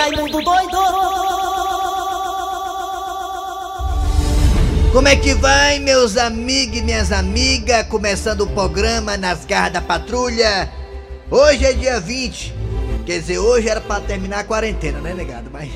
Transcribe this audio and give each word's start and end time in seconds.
Raimundo 0.00 0.40
doido! 0.42 0.78
Como 4.92 5.06
é 5.06 5.14
que 5.14 5.34
vai, 5.34 5.78
meus 5.78 6.16
amigos 6.16 6.78
e 6.78 6.82
minhas 6.82 7.12
amigas? 7.12 7.86
Começando 7.86 8.40
o 8.40 8.46
programa 8.46 9.18
Nas 9.18 9.44
Garras 9.44 9.74
da 9.74 9.82
Patrulha. 9.82 10.72
Hoje 11.30 11.66
é 11.66 11.74
dia 11.74 12.00
20. 12.00 12.54
Quer 13.04 13.20
dizer, 13.20 13.40
hoje 13.40 13.68
era 13.68 13.82
pra 13.82 14.00
terminar 14.00 14.38
a 14.38 14.44
quarentena, 14.44 15.00
né, 15.00 15.12
negado? 15.12 15.50
Mas 15.52 15.70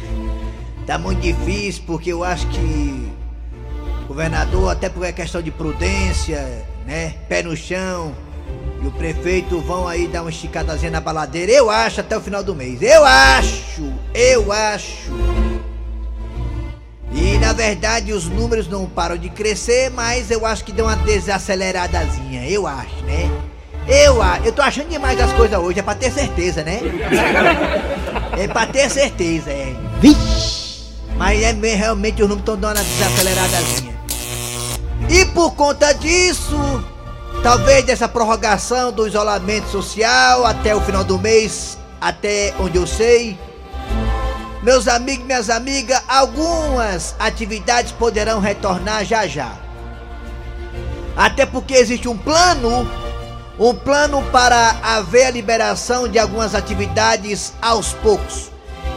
tá 0.87 0.97
muito 0.97 1.21
difícil 1.21 1.83
porque 1.87 2.11
eu 2.11 2.25
acho 2.25 2.47
que 2.49 3.13
o 4.05 4.07
governador, 4.07 4.73
até 4.73 4.89
por 4.89 5.07
questão 5.13 5.43
de 5.43 5.51
prudência, 5.51 6.65
né? 6.87 7.15
Pé 7.29 7.43
no 7.43 7.55
chão. 7.55 8.15
E 8.85 8.87
o 8.87 8.91
prefeito 8.91 9.61
vão 9.61 9.89
aí 9.89 10.07
dar 10.07 10.21
uma 10.21 10.29
esticadazinha 10.29 10.91
na 10.91 11.01
baladeira. 11.01 11.51
Eu 11.51 11.71
acho 11.71 12.03
até 12.03 12.19
o 12.19 12.21
final 12.21 12.45
do 12.45 12.55
mês. 12.55 12.83
Eu 12.83 13.03
acho, 13.03 13.91
eu 14.13 14.53
acho. 14.53 15.11
E 17.11 17.39
na 17.39 17.55
verdade 17.55 18.13
os 18.13 18.27
números 18.27 18.69
não 18.69 18.85
param 18.85 19.17
de 19.17 19.31
crescer, 19.31 19.91
mas 19.91 20.31
eu 20.31 20.45
acho 20.45 20.63
que 20.65 20.71
deu 20.71 20.85
uma 20.85 20.97
desaceleradazinha. 20.97 22.47
Eu 22.47 22.67
acho, 22.67 23.03
né? 23.07 23.31
Eu 23.89 24.21
acho. 24.21 24.45
Eu 24.45 24.53
tô 24.53 24.61
achando 24.61 24.91
demais 24.91 25.19
as 25.19 25.33
coisas 25.33 25.59
hoje. 25.59 25.79
É 25.79 25.83
pra 25.83 25.95
ter 25.95 26.13
certeza, 26.13 26.63
né? 26.63 26.81
É 28.37 28.49
pra 28.49 28.67
ter 28.67 28.91
certeza, 28.91 29.49
é. 29.49 29.75
Vixe! 30.01 30.93
Mas 31.17 31.41
é 31.41 31.53
realmente 31.53 32.21
os 32.21 32.29
números 32.29 32.41
estão 32.41 32.57
dando 32.57 32.77
uma 32.77 32.85
desaceleradazinha. 32.85 33.95
E 35.09 35.25
por 35.27 35.53
conta 35.53 35.93
disso, 35.93 36.85
talvez 37.45 37.85
dessa 37.85 38.09
prorrogação 38.09 38.91
do 38.91 39.07
isolamento 39.07 39.69
social 39.69 40.47
até 40.47 40.75
o 40.75 40.81
final 40.81 41.05
do 41.05 41.19
mês, 41.19 41.77
até 42.01 42.55
onde 42.59 42.79
eu 42.79 42.87
sei, 42.87 43.39
meus 44.63 44.89
amigos 44.89 45.27
minhas 45.27 45.51
amigas, 45.51 46.03
algumas 46.09 47.15
atividades 47.19 47.93
poderão 47.93 48.41
retornar 48.41 49.05
já 49.05 49.27
já. 49.27 49.53
Até 51.15 51.45
porque 51.45 51.75
existe 51.75 52.09
um 52.09 52.17
plano, 52.17 52.91
um 53.59 53.75
plano 53.75 54.23
para 54.33 54.77
haver 54.83 55.27
a 55.27 55.31
liberação 55.31 56.09
de 56.09 56.19
algumas 56.19 56.55
atividades 56.55 57.53
aos 57.61 57.93
poucos. 57.93 58.51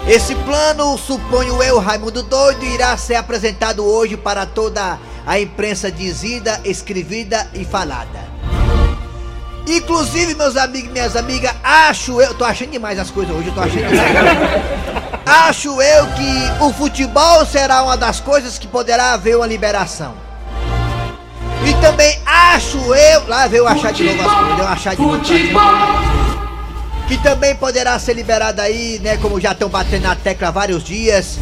Esse 0.08 0.34
plano, 0.36 0.98
suponho 0.98 1.62
eu, 1.62 1.80
Raimundo 1.80 2.24
Doido, 2.24 2.64
irá 2.64 2.96
ser 2.96 3.16
apresentado 3.16 3.84
hoje 3.84 4.16
para 4.16 4.46
toda 4.46 4.98
a 5.26 5.38
imprensa 5.38 5.92
dizida, 5.92 6.62
escrevida 6.64 7.46
e 7.54 7.66
falada. 7.66 8.37
Inclusive, 9.68 10.34
meus 10.34 10.56
amigos 10.56 10.90
e 10.90 10.94
minhas 10.94 11.16
amigas, 11.18 11.54
acho 11.62 12.22
eu. 12.22 12.34
Tô 12.34 12.46
achando 12.46 12.72
demais 12.72 12.98
as 12.98 13.12
coisas 13.12 13.36
hoje, 13.36 13.50
eu 13.50 13.54
tô 13.54 13.60
achando 13.60 13.84
demais. 13.90 14.08
acho 15.26 15.82
eu 15.82 16.08
que 16.08 16.64
o 16.64 16.72
futebol 16.72 17.46
será 17.46 17.84
uma 17.84 17.98
das 17.98 18.22
coisas 18.22 18.58
que 18.58 18.66
poderá 18.66 19.12
haver 19.12 19.36
uma 19.36 19.46
liberação. 19.46 20.14
E 21.66 21.74
também 21.82 22.18
acho 22.26 22.78
eu. 22.96 23.28
Lá 23.28 23.46
veio 23.48 23.68
achar 23.68 23.92
de 23.92 24.04
novo 24.04 24.22
as 24.22 24.36
coisas, 24.38 24.56
deu 24.56 24.68
achar 24.68 24.96
de 24.96 25.02
novo. 25.02 25.20
Que 27.10 27.18
também 27.18 27.54
poderá 27.56 28.00
ser 28.00 28.14
liberado 28.14 28.62
aí, 28.62 29.00
né? 29.04 29.18
Como 29.18 29.40
já 29.40 29.52
estão 29.52 29.68
batendo 29.68 30.04
na 30.04 30.16
tecla 30.16 30.48
há 30.48 30.52
vários 30.52 30.82
dias. 30.82 31.38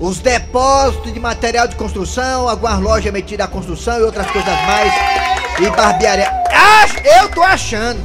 Os 0.00 0.18
depósitos 0.18 1.12
de 1.12 1.20
material 1.20 1.68
de 1.68 1.76
construção, 1.76 2.48
algumas 2.48 2.80
lojas 2.80 3.12
metidas 3.12 3.46
à 3.46 3.48
construção 3.48 3.98
e 3.98 4.02
outras 4.02 4.30
coisas 4.30 4.54
mais. 4.66 5.25
E 5.58 5.70
barbearia. 5.70 6.30
Ah, 6.52 6.86
eu 7.22 7.30
tô 7.30 7.42
achando. 7.42 7.98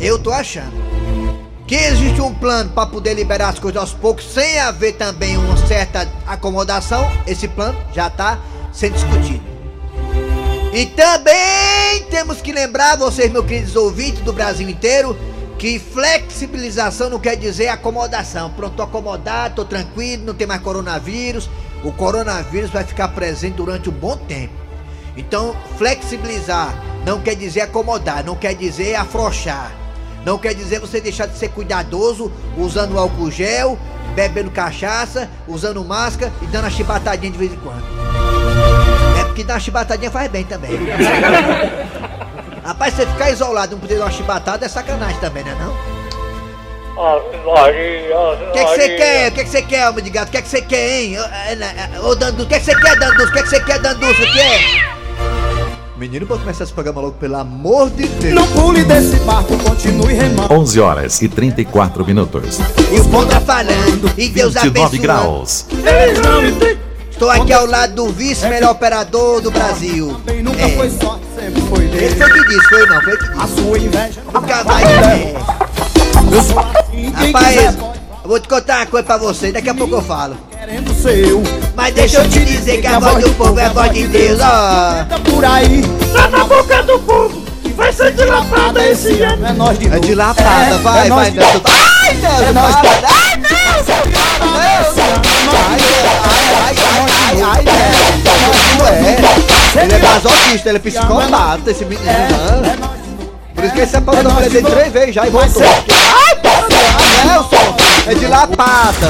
Eu 0.00 0.20
tô 0.20 0.30
achando. 0.30 0.72
Que 1.66 1.74
existe 1.74 2.20
um 2.20 2.32
plano 2.32 2.70
para 2.70 2.86
poder 2.86 3.14
liberar 3.14 3.48
as 3.48 3.58
coisas 3.58 3.80
aos 3.80 3.92
poucos, 3.92 4.24
sem 4.32 4.60
haver 4.60 4.92
também 4.92 5.36
uma 5.36 5.56
certa 5.66 6.08
acomodação. 6.26 7.10
Esse 7.26 7.48
plano 7.48 7.76
já 7.92 8.08
tá 8.08 8.38
sendo 8.72 8.94
discutido. 8.94 9.42
E 10.72 10.86
também 10.86 12.04
temos 12.08 12.40
que 12.40 12.52
lembrar, 12.52 12.96
vocês, 12.96 13.32
meus 13.32 13.46
queridos 13.46 13.74
ouvintes 13.74 14.20
do 14.22 14.32
Brasil 14.32 14.68
inteiro, 14.68 15.16
que 15.58 15.80
flexibilização 15.80 17.10
não 17.10 17.18
quer 17.18 17.36
dizer 17.36 17.68
acomodação. 17.68 18.50
Pronto, 18.50 18.76
tô 18.76 18.82
acomodado, 18.82 19.56
tô 19.56 19.64
tranquilo, 19.64 20.24
não 20.26 20.34
tem 20.34 20.46
mais 20.46 20.60
coronavírus. 20.60 21.50
O 21.82 21.90
coronavírus 21.90 22.70
vai 22.70 22.84
ficar 22.84 23.08
presente 23.08 23.54
durante 23.54 23.88
um 23.88 23.92
bom 23.92 24.16
tempo. 24.16 24.63
Então, 25.16 25.54
flexibilizar 25.76 26.74
não 27.04 27.20
quer 27.20 27.36
dizer 27.36 27.60
acomodar, 27.60 28.24
não 28.24 28.34
quer 28.34 28.54
dizer 28.54 28.94
afrouxar. 28.94 29.72
Não 30.24 30.38
quer 30.38 30.54
dizer 30.54 30.80
você 30.80 31.00
deixar 31.00 31.26
de 31.26 31.36
ser 31.36 31.48
cuidadoso 31.50 32.32
usando 32.56 32.98
álcool 32.98 33.30
gel, 33.30 33.78
bebendo 34.14 34.50
cachaça, 34.50 35.28
usando 35.46 35.84
máscara 35.84 36.32
e 36.40 36.46
dando 36.46 36.66
a 36.66 36.70
chibatadinha 36.70 37.30
de 37.30 37.36
vez 37.36 37.52
em 37.52 37.56
quando. 37.56 37.84
É 39.20 39.24
porque 39.24 39.44
dar 39.44 39.54
uma 39.54 39.60
chibatadinha 39.60 40.10
faz 40.10 40.30
bem 40.30 40.44
também. 40.44 40.70
Rapaz, 42.64 42.94
você 42.94 43.04
ficar 43.04 43.30
isolado 43.30 43.72
e 43.72 43.74
não 43.74 43.80
poder 43.80 43.98
dar 43.98 44.06
uma 44.06 44.10
chibatada 44.10 44.64
é 44.64 44.68
sacanagem 44.68 45.20
também, 45.20 45.44
né 45.44 45.54
não? 45.60 45.94
O 48.48 48.52
que 48.52 48.64
você 48.64 48.88
quer? 48.96 49.28
O 49.28 49.34
que 49.34 49.44
você 49.44 49.62
quer, 49.62 49.88
homem 49.90 50.04
de 50.04 50.10
gato? 50.10 50.28
O 50.28 50.32
que 50.32 50.40
você 50.40 50.62
quer, 50.62 51.02
hein? 51.02 51.16
Ô, 52.02 52.14
Dandu, 52.14 52.44
o 52.44 52.46
que 52.46 52.58
você 52.58 52.74
quer, 52.74 52.96
Dandu? 52.96 53.24
O 53.24 53.32
que 53.32 53.42
você 53.42 53.60
quer, 53.60 53.78
Dandu? 53.80 54.08
O 54.08 54.14
que 54.14 54.40
é? 54.40 54.93
Menino, 55.96 56.26
pode 56.26 56.40
começar 56.40 56.64
esse 56.64 56.72
programa 56.72 57.00
logo, 57.00 57.12
pelo 57.14 57.36
amor 57.36 57.88
de 57.90 58.08
Deus. 58.08 58.34
Não 58.34 58.46
pule 58.48 58.82
desse 58.84 59.14
barco, 59.20 59.56
continue 59.58 60.12
remando. 60.12 60.52
11 60.52 60.80
horas 60.80 61.22
e 61.22 61.28
34 61.28 62.04
minutos. 62.04 62.58
E 62.92 62.98
o 62.98 63.04
povo 63.08 63.26
tá 63.26 63.40
falando, 63.40 64.10
e 64.18 64.28
Deus 64.28 64.54
29 64.54 64.78
abençoe. 64.80 64.98
graus. 64.98 65.66
Estou 67.10 67.30
aqui 67.30 67.52
ao 67.52 67.64
lado 67.66 67.94
do 67.94 68.08
vice 68.12 68.44
melhor 68.48 68.72
operador 68.72 69.40
do 69.40 69.52
Brasil. 69.52 70.20
Nunca 70.42 70.62
É. 70.62 70.70
foi 70.76 70.90
sorte, 70.90 71.22
sempre 71.36 71.62
foi 71.62 71.84
Ele 71.84 71.96
dele. 71.96 72.16
foi 72.16 72.32
que 72.32 72.44
disse, 72.48 72.68
foi 72.68 72.86
não, 72.86 73.00
foi 73.02 73.16
que 73.16 73.24
A 73.24 73.44
disse. 73.44 73.54
sua 73.62 73.78
inveja 73.78 74.22
Nunca 74.34 74.64
vai 74.64 74.82
é. 74.84 75.34
Eu 76.32 76.42
sou 76.42 76.58
assim, 76.58 77.12
quem 77.12 77.32
Rapaz, 77.32 77.76
eu 78.24 78.28
vou 78.30 78.40
te 78.40 78.48
contar 78.48 78.78
uma 78.78 78.86
coisa 78.86 79.04
pra 79.06 79.16
você, 79.18 79.52
daqui 79.52 79.68
a 79.68 79.74
pouco 79.74 79.94
eu 79.96 80.02
falo. 80.02 80.36
querendo 80.58 80.94
ser 80.94 81.28
eu. 81.28 81.42
Mas 81.76 81.94
deixa 81.94 82.18
eu 82.18 82.28
te 82.28 82.40
dizer 82.44 82.80
que 82.80 82.86
a 82.86 82.98
voz 82.98 83.22
do 83.22 83.30
povo 83.34 83.58
é 83.60 83.66
a 83.66 83.68
voz 83.68 83.92
de 83.92 84.06
Deus, 84.06 84.40
ó. 84.40 85.04
Tá 85.04 85.18
por 85.30 85.44
aí, 85.44 85.82
Tá 86.12 86.28
na 86.28 86.44
boca 86.44 86.82
do 86.84 86.98
povo! 87.00 87.44
Vai 87.76 87.92
ser 87.92 88.12
dilatada 88.12 88.86
esse 88.86 89.20
ano! 89.22 89.46
é 89.46 89.52
nós 89.52 89.78
de 89.78 89.86
É 89.86 89.90
novo. 89.90 90.12
É, 90.12 90.78
vai, 90.78 91.06
é 91.06 91.10
vai. 91.10 91.26
Ai, 91.26 91.30
Deus, 91.32 92.40
É 92.40 92.52
nós 92.52 92.74
Ai, 92.76 93.36
Deus. 93.36 93.88
Ai, 94.40 94.70
ai, 95.60 96.76
ai, 96.76 96.76
ai, 97.20 97.42
ai, 97.42 97.64
é. 99.76 99.82
Ele 99.82 99.92
é 99.92 99.98
masoquista, 99.98 100.68
ele 100.68 100.78
é 100.78 100.80
psicopata, 100.80 101.70
esse 101.70 101.84
menino. 101.84 102.06
né? 102.06 102.76
Por 103.54 103.64
isso 103.64 103.74
que 103.74 103.80
ele 103.80 103.90
separou 103.90 104.32
mulher 104.32 104.50
dele 104.50 104.70
três 104.70 104.92
vezes 104.92 105.14
já 105.14 105.26
e 105.26 105.30
voltou. 105.30 105.62
Ai, 105.62 106.40
Nelson, 107.26 107.76
é 108.06 108.14
de 108.14 108.26
lapada. 108.26 109.08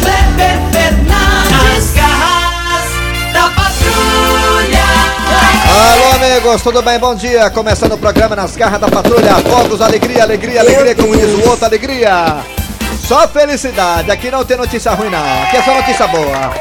Kleber 0.00 0.58
Fernandes, 0.72 1.92
garras 1.94 3.32
da 3.32 3.48
patrulha! 3.50 4.84
Alô, 5.92 6.24
amigos, 6.24 6.62
tudo 6.62 6.82
bem? 6.82 6.98
Bom 6.98 7.14
dia. 7.14 7.48
Começando 7.50 7.92
o 7.92 7.98
programa 7.98 8.34
nas 8.34 8.56
garras 8.56 8.80
da 8.80 8.88
patrulha. 8.88 9.36
Fogos, 9.36 9.80
alegria, 9.80 10.24
alegria, 10.24 10.60
alegria, 10.60 10.94
como 10.96 11.16
diz 11.16 11.30
o 11.30 11.48
outro, 11.48 11.64
alegria. 11.64 12.44
Só 13.06 13.28
felicidade. 13.28 14.10
Aqui 14.10 14.30
não 14.30 14.44
tem 14.44 14.56
notícia 14.56 14.92
ruim, 14.92 15.10
não. 15.10 15.42
Aqui 15.44 15.56
é 15.56 15.62
só 15.62 15.74
notícia 15.74 16.06
boa. 16.08 16.54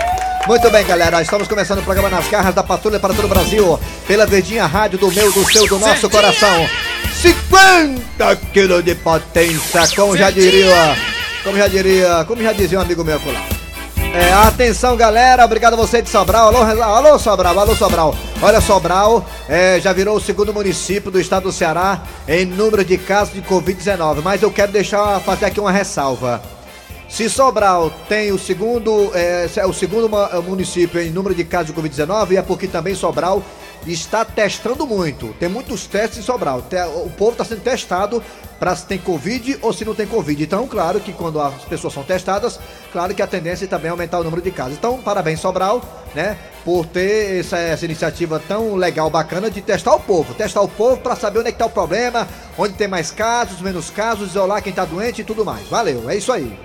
Muito 0.45 0.69
bem, 0.69 0.85
galera. 0.85 1.21
Estamos 1.21 1.47
começando 1.47 1.79
o 1.79 1.83
programa 1.83 2.09
nas 2.09 2.27
garras 2.27 2.53
da 2.53 2.61
patrulha 2.61 2.99
para 2.99 3.13
todo 3.13 3.25
o 3.25 3.29
Brasil. 3.29 3.79
Pela 4.07 4.27
Verdinha 4.27 4.67
Rádio 4.67 4.99
do 4.99 5.11
meu, 5.11 5.31
do 5.31 5.51
seu, 5.51 5.67
do 5.67 5.79
nosso 5.79 6.07
coração. 6.07 6.69
50 7.21 8.35
quilos 8.53 8.83
de 8.83 8.93
potência, 8.93 9.87
como 9.95 10.15
já 10.15 10.29
diria. 10.29 11.12
Como 11.43 11.57
já 11.57 11.67
diria. 11.67 12.23
Como 12.25 12.41
já 12.41 12.53
dizia 12.53 12.79
um 12.79 12.81
amigo 12.81 13.03
meu 13.03 13.17
lá. 13.17 13.47
É, 14.15 14.31
atenção 14.31 14.95
galera, 14.95 15.43
obrigado 15.43 15.73
a 15.73 15.77
você 15.77 15.99
de 15.99 16.07
Sobral. 16.07 16.55
Alô, 16.55 16.83
alô 16.83 17.17
Sobral, 17.19 17.59
alô 17.59 17.75
Sobral. 17.75 18.15
Olha, 18.41 18.61
Sobral 18.61 19.25
é, 19.49 19.79
já 19.79 19.91
virou 19.91 20.15
o 20.15 20.21
segundo 20.21 20.53
município 20.53 21.09
do 21.09 21.19
estado 21.19 21.43
do 21.43 21.51
Ceará 21.51 22.03
em 22.27 22.45
número 22.45 22.85
de 22.85 22.97
casos 22.97 23.33
de 23.33 23.41
Covid-19. 23.41 24.21
Mas 24.23 24.41
eu 24.43 24.51
quero 24.51 24.71
deixar 24.71 25.19
fazer 25.21 25.45
aqui 25.45 25.59
uma 25.59 25.71
ressalva. 25.71 26.41
Se 27.09 27.29
Sobral 27.29 27.91
tem 28.07 28.31
o 28.31 28.39
segundo, 28.39 29.11
é, 29.13 29.49
é 29.55 29.65
o 29.65 29.73
segundo 29.73 30.09
município 30.43 31.01
em 31.01 31.09
número 31.09 31.35
de 31.35 31.43
casos 31.43 31.67
de 31.67 31.73
Covid-19, 31.73 32.37
é 32.37 32.41
porque 32.41 32.67
também 32.67 32.95
Sobral 32.95 33.43
está 33.91 34.23
testando 34.23 34.85
muito. 34.85 35.33
Tem 35.39 35.49
muitos 35.49 35.85
testes 35.87 36.19
em 36.19 36.21
Sobral. 36.21 36.63
O 37.05 37.09
povo 37.09 37.31
está 37.31 37.43
sendo 37.43 37.61
testado 37.61 38.23
para 38.59 38.75
se 38.75 38.85
tem 38.85 38.97
Covid 38.97 39.59
ou 39.61 39.73
se 39.73 39.83
não 39.83 39.93
tem 39.93 40.07
Covid. 40.07 40.41
Então, 40.41 40.67
claro 40.67 40.99
que 40.99 41.11
quando 41.11 41.41
as 41.41 41.65
pessoas 41.65 41.93
são 41.93 42.03
testadas, 42.03 42.59
claro 42.91 43.13
que 43.13 43.21
a 43.21 43.27
tendência 43.27 43.65
é 43.65 43.67
também 43.67 43.91
aumentar 43.91 44.19
o 44.19 44.23
número 44.23 44.41
de 44.41 44.51
casos. 44.51 44.77
Então, 44.77 45.01
parabéns 45.01 45.41
Sobral, 45.41 45.81
né, 46.15 46.37
por 46.63 46.85
ter 46.85 47.41
essa, 47.41 47.57
essa 47.57 47.83
iniciativa 47.83 48.41
tão 48.47 48.75
legal, 48.75 49.09
bacana 49.09 49.51
de 49.51 49.61
testar 49.61 49.95
o 49.95 49.99
povo. 49.99 50.33
Testar 50.33 50.61
o 50.61 50.69
povo 50.69 50.97
para 50.97 51.15
saber 51.15 51.39
onde 51.39 51.49
é 51.49 51.51
que 51.51 51.57
tá 51.57 51.65
o 51.65 51.69
problema, 51.69 52.27
onde 52.57 52.73
tem 52.75 52.87
mais 52.87 53.11
casos, 53.11 53.59
menos 53.59 53.89
casos, 53.89 54.29
isolar 54.29 54.61
quem 54.61 54.71
tá 54.71 54.85
doente 54.85 55.21
e 55.21 55.25
tudo 55.25 55.43
mais. 55.43 55.67
Valeu, 55.67 56.09
é 56.09 56.15
isso 56.15 56.31
aí. 56.31 56.57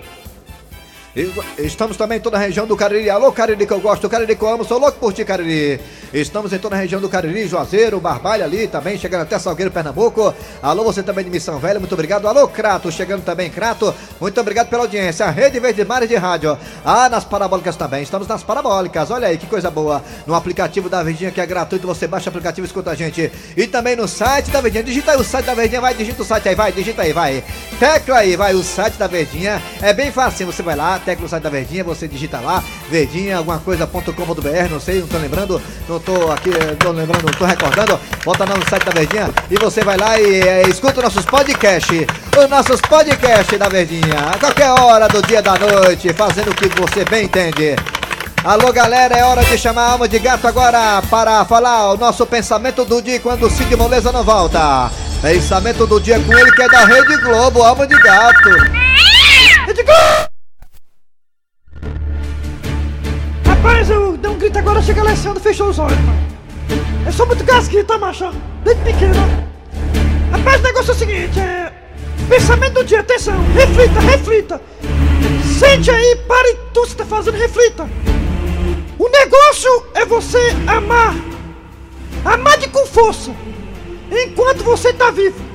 Estamos 1.58 1.96
também 1.96 2.18
em 2.18 2.20
toda 2.20 2.36
a 2.36 2.40
região 2.40 2.64
do 2.64 2.76
Cariri. 2.76 3.10
Alô, 3.10 3.32
Cariri 3.32 3.66
que 3.66 3.72
eu 3.72 3.80
gosto, 3.80 4.08
Cariri 4.08 4.36
que 4.36 4.42
eu 4.42 4.48
amo, 4.48 4.64
sou 4.64 4.78
louco 4.78 4.98
por 5.00 5.12
ti, 5.12 5.24
Cariri. 5.24 5.80
Estamos 6.12 6.52
em 6.52 6.58
toda 6.58 6.76
a 6.76 6.78
região 6.78 7.00
do 7.00 7.08
Cariri, 7.08 7.48
Juazeiro, 7.48 8.00
Barbalha 8.00 8.44
ali 8.44 8.68
também, 8.68 8.96
chegando 8.96 9.22
até 9.22 9.36
Salgueiro, 9.38 9.70
Pernambuco. 9.70 10.32
Alô, 10.62 10.84
você 10.84 11.02
também 11.02 11.24
de 11.24 11.30
Missão 11.30 11.58
Velha, 11.58 11.80
muito 11.80 11.92
obrigado. 11.92 12.28
Alô, 12.28 12.46
Crato, 12.46 12.90
chegando 12.92 13.24
também, 13.24 13.50
Crato. 13.50 13.92
Muito 14.20 14.40
obrigado 14.40 14.68
pela 14.68 14.84
audiência. 14.84 15.26
A 15.26 15.30
Rede 15.30 15.58
Verde 15.58 15.84
Mares 15.84 16.08
de 16.08 16.14
Rádio. 16.14 16.56
Ah, 16.84 17.08
nas 17.08 17.24
parabólicas 17.24 17.74
também. 17.74 18.02
Estamos 18.02 18.28
nas 18.28 18.44
parabólicas. 18.44 19.10
Olha 19.10 19.26
aí 19.26 19.36
que 19.36 19.46
coisa 19.46 19.70
boa. 19.70 20.02
No 20.24 20.34
aplicativo 20.34 20.88
da 20.88 21.02
Verdinha 21.02 21.32
que 21.32 21.40
é 21.40 21.46
gratuito, 21.46 21.86
você 21.86 22.06
baixa 22.06 22.26
o 22.26 22.30
aplicativo 22.30 22.64
e 22.64 22.68
escuta 22.68 22.92
a 22.92 22.94
gente. 22.94 23.30
E 23.56 23.66
também 23.66 23.96
no 23.96 24.06
site 24.06 24.50
da 24.50 24.60
Verdinha. 24.60 24.84
Digita 24.84 25.12
aí 25.12 25.18
o 25.18 25.24
site 25.24 25.46
da 25.46 25.54
Verdinha, 25.54 25.80
vai, 25.80 25.94
digita 25.94 26.22
o 26.22 26.24
site 26.24 26.48
aí, 26.48 26.54
vai, 26.54 26.72
digita 26.72 27.02
aí, 27.02 27.12
vai. 27.12 27.44
Tecla 27.78 28.18
aí, 28.18 28.36
vai, 28.36 28.54
o 28.54 28.62
site 28.62 28.94
da 28.94 29.08
Verdinha. 29.08 29.60
É 29.82 29.92
bem 29.92 30.12
fácil, 30.12 30.46
você 30.46 30.62
vai 30.62 30.76
lá, 30.76 30.98
tecla 31.08 31.24
o 31.24 31.28
site 31.28 31.42
da 31.42 31.48
Verdinha, 31.48 31.82
você 31.82 32.06
digita 32.06 32.38
lá, 32.38 32.62
verdinha, 32.90 33.38
alguma 33.38 33.58
coisa.com.br, 33.58 34.70
não 34.70 34.78
sei, 34.78 35.00
não 35.00 35.08
tô 35.08 35.16
lembrando, 35.16 35.62
não 35.88 35.98
tô 35.98 36.30
aqui, 36.30 36.50
eh, 36.50 36.76
tô 36.78 36.90
lembrando, 36.90 37.24
não 37.24 37.32
tô 37.32 37.46
recordando. 37.46 37.98
Bota 38.22 38.44
lá 38.44 38.54
no 38.54 38.68
site 38.68 38.84
da 38.84 38.90
Verdinha 38.92 39.30
e 39.50 39.56
você 39.56 39.82
vai 39.82 39.96
lá 39.96 40.20
e 40.20 40.40
eh, 40.40 40.68
escuta 40.68 41.00
nossos 41.00 41.24
podcasts. 41.24 42.06
Os 42.36 42.50
nossos 42.50 42.78
podcasts 42.82 43.58
da 43.58 43.70
Verdinha. 43.70 44.18
A 44.34 44.38
qualquer 44.38 44.68
hora 44.68 45.08
do 45.08 45.22
dia 45.22 45.40
da 45.40 45.58
noite, 45.58 46.12
fazendo 46.12 46.50
o 46.50 46.54
que 46.54 46.68
você 46.78 47.06
bem 47.06 47.24
entende. 47.24 47.74
Alô 48.44 48.70
galera, 48.70 49.16
é 49.16 49.24
hora 49.24 49.42
de 49.42 49.56
chamar 49.56 49.84
a 49.84 49.92
alma 49.92 50.06
de 50.06 50.18
gato 50.18 50.46
agora 50.46 51.00
para 51.08 51.42
falar 51.46 51.90
o 51.94 51.96
nosso 51.96 52.26
pensamento 52.26 52.84
do 52.84 53.00
dia 53.00 53.18
quando 53.18 53.46
o 53.46 53.50
Cid 53.50 53.74
Moleza 53.76 54.12
não 54.12 54.22
volta. 54.22 54.90
Pensamento 55.22 55.86
do 55.86 55.98
dia 55.98 56.20
com 56.20 56.36
ele 56.36 56.52
que 56.52 56.62
é 56.62 56.68
da 56.68 56.84
Rede 56.84 57.16
Globo, 57.22 57.62
alma 57.62 57.86
de 57.86 57.98
gato. 57.98 58.50
Rede 59.66 59.82
Globo! 59.82 60.27
Grito 64.48 64.58
agora, 64.58 64.80
chega 64.80 65.02
Alessandro, 65.02 65.42
fechou 65.42 65.68
os 65.68 65.78
olhos, 65.78 65.98
mano. 66.00 66.18
Eu 67.04 67.12
sou 67.12 67.26
muito 67.26 67.44
gasguita, 67.44 67.98
macho, 67.98 68.32
desde 68.64 68.82
pequeno. 68.82 69.14
Rapaz, 70.32 70.60
o 70.60 70.64
negócio 70.64 70.90
é 70.90 70.94
o 70.94 70.98
seguinte, 70.98 71.38
é... 71.38 71.72
Pensamento 72.28 72.74
do 72.74 72.84
dia, 72.84 73.00
atenção, 73.00 73.34
reflita, 73.52 74.00
reflita. 74.00 74.62
Sente 75.58 75.90
aí, 75.90 76.16
pare 76.26 76.54
tudo 76.72 76.86
que 76.86 76.92
você 76.92 76.96
tá 76.96 77.04
fazendo, 77.04 77.36
reflita. 77.36 77.88
O 78.98 79.08
negócio 79.08 79.86
é 79.94 80.06
você 80.06 80.38
amar. 80.66 81.14
Amar 82.24 82.58
de 82.58 82.68
com 82.68 82.86
força. 82.86 83.30
Enquanto 84.10 84.64
você 84.64 84.92
tá 84.94 85.10
vivo. 85.10 85.47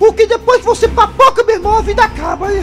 Porque 0.00 0.26
depois 0.26 0.60
que 0.60 0.66
você 0.66 0.88
papoca, 0.88 1.44
meu 1.44 1.56
irmão, 1.56 1.76
a 1.78 1.82
vida 1.82 2.02
acaba. 2.02 2.46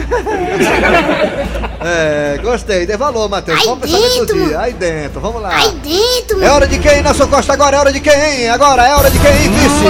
É, 1.80 2.36
gostei, 2.42 2.84
dê 2.84 2.96
valor, 2.96 3.28
Matheus. 3.28 3.64
Vamos 3.64 3.88
pensamento 3.88 4.26
do 4.26 4.26
dentro. 4.26 4.48
dia. 4.48 4.60
Aí 4.60 4.72
dentro, 4.72 5.20
vamos 5.20 5.40
lá. 5.40 5.54
Aí 5.54 5.70
dentro, 5.70 6.42
É 6.42 6.50
hora 6.50 6.66
de 6.66 6.76
quem, 6.80 7.00
Nelson 7.02 7.28
Costa? 7.28 7.52
Agora 7.52 7.76
é 7.76 7.78
hora 7.78 7.92
de 7.92 8.00
quem? 8.00 8.48
Agora 8.50 8.84
é 8.84 8.92
hora 8.96 9.08
de 9.08 9.18
quem, 9.20 9.32
vice? 9.32 9.84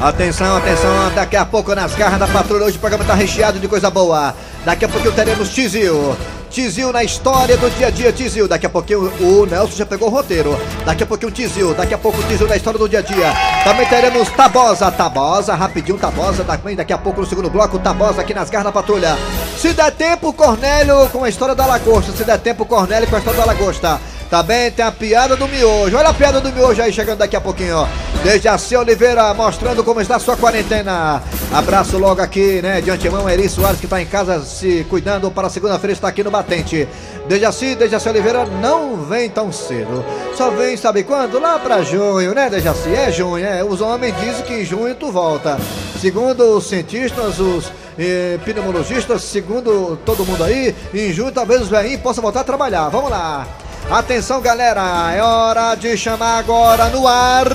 Atenção, 0.00 0.56
atenção, 0.58 1.12
daqui 1.12 1.34
a 1.34 1.44
pouco 1.44 1.74
nas 1.74 1.92
garras 1.96 2.20
da 2.20 2.28
patrulha, 2.28 2.66
hoje 2.66 2.76
o 2.76 2.80
programa 2.80 3.04
tá 3.04 3.14
recheado 3.14 3.58
de 3.58 3.66
coisa 3.66 3.90
boa. 3.90 4.32
Daqui 4.64 4.84
a 4.84 4.88
pouquinho 4.88 5.12
teremos 5.12 5.48
Tizil. 5.48 6.16
Tizil 6.54 6.92
na 6.92 7.02
história 7.02 7.56
do 7.56 7.68
dia 7.70 7.88
a 7.88 7.90
dia, 7.90 8.12
Tizil. 8.12 8.46
Daqui 8.46 8.64
a 8.64 8.70
pouquinho 8.70 9.12
o 9.18 9.44
Nelson 9.44 9.74
já 9.74 9.84
pegou 9.84 10.06
o 10.06 10.10
roteiro. 10.12 10.56
Daqui 10.86 11.02
a 11.02 11.06
pouquinho 11.06 11.28
o 11.28 11.34
Tizil, 11.34 11.74
daqui 11.74 11.94
a 11.94 11.98
pouco 11.98 12.20
o 12.20 12.22
Tizil 12.28 12.46
na 12.46 12.54
história 12.54 12.78
do 12.78 12.88
dia 12.88 13.00
a 13.00 13.02
dia. 13.02 13.32
Também 13.64 13.84
teremos 13.88 14.28
Tabosa, 14.28 14.88
Tabosa, 14.92 15.52
rapidinho 15.56 15.98
Tabosa. 15.98 16.44
Daqui 16.44 16.92
a 16.92 16.98
pouco 16.98 17.22
no 17.22 17.26
segundo 17.26 17.50
bloco, 17.50 17.76
Tabosa 17.80 18.20
aqui 18.20 18.32
nas 18.32 18.50
garras 18.50 18.66
da 18.66 18.72
patrulha. 18.72 19.18
Se 19.58 19.72
der 19.72 19.90
tempo, 19.90 20.32
Cornélio 20.32 21.08
com 21.08 21.24
a 21.24 21.28
história 21.28 21.56
da 21.56 21.66
lagosta. 21.66 22.12
Se 22.12 22.22
der 22.22 22.38
tempo, 22.38 22.64
Cornélio 22.64 23.08
com 23.08 23.16
a 23.16 23.18
história 23.18 23.40
da 23.40 23.46
lagosta. 23.46 24.00
Também 24.30 24.70
tem 24.70 24.84
a 24.84 24.90
piada 24.90 25.36
do 25.36 25.46
miojo. 25.46 25.96
Olha 25.96 26.08
a 26.08 26.14
piada 26.14 26.40
do 26.40 26.52
miojo 26.52 26.82
aí 26.82 26.92
chegando 26.92 27.18
daqui 27.18 27.36
a 27.36 27.40
pouquinho, 27.40 27.78
ó. 27.78 27.86
Desde 28.22 28.48
a 28.48 28.56
C. 28.56 28.76
Oliveira 28.76 29.32
mostrando 29.34 29.84
como 29.84 30.00
está 30.00 30.16
a 30.16 30.18
sua 30.18 30.36
quarentena. 30.36 31.22
Abraço 31.52 31.98
logo 31.98 32.20
aqui, 32.20 32.60
né, 32.62 32.80
de 32.80 32.90
antemão, 32.90 33.28
Eri 33.28 33.48
Soares 33.48 33.78
que 33.78 33.86
está 33.86 34.00
em 34.00 34.06
casa 34.06 34.42
se 34.42 34.84
cuidando 34.90 35.30
para 35.30 35.48
segunda-feira 35.48 35.92
está 35.92 36.08
aqui 36.08 36.24
no 36.24 36.30
Batente. 36.30 36.88
Desde 37.28 37.46
assim, 37.46 37.74
Dejaci 37.74 38.08
Oliveira 38.08 38.44
não 38.44 38.96
vem 38.96 39.30
tão 39.30 39.52
cedo. 39.52 40.04
Só 40.34 40.50
vem, 40.50 40.76
sabe 40.76 41.04
quando? 41.04 41.38
Lá 41.38 41.58
pra 41.58 41.82
junho, 41.82 42.34
né, 42.34 42.50
Dejaci? 42.50 42.94
É 42.94 43.12
junho, 43.12 43.44
é. 43.44 43.62
Os 43.62 43.80
homens 43.80 44.14
dizem 44.20 44.42
que 44.44 44.54
em 44.54 44.64
junho 44.64 44.94
tu 44.94 45.12
volta. 45.12 45.58
Segundo 46.00 46.56
os 46.56 46.66
cientistas, 46.66 47.38
os 47.38 47.70
eh, 47.98 48.38
pneumologistas, 48.44 49.22
segundo 49.22 49.96
todo 50.04 50.24
mundo 50.24 50.44
aí, 50.44 50.74
em 50.92 51.12
junho 51.12 51.32
talvez 51.32 51.62
os 51.62 51.68
velhinhos 51.68 52.00
possam 52.00 52.22
voltar 52.22 52.40
a 52.40 52.44
trabalhar. 52.44 52.88
Vamos 52.88 53.10
lá. 53.10 53.46
Atenção, 53.90 54.40
galera. 54.40 55.12
É 55.14 55.22
hora 55.22 55.74
de 55.74 55.96
chamar 55.96 56.38
agora 56.38 56.88
no 56.88 57.06
ar. 57.06 57.46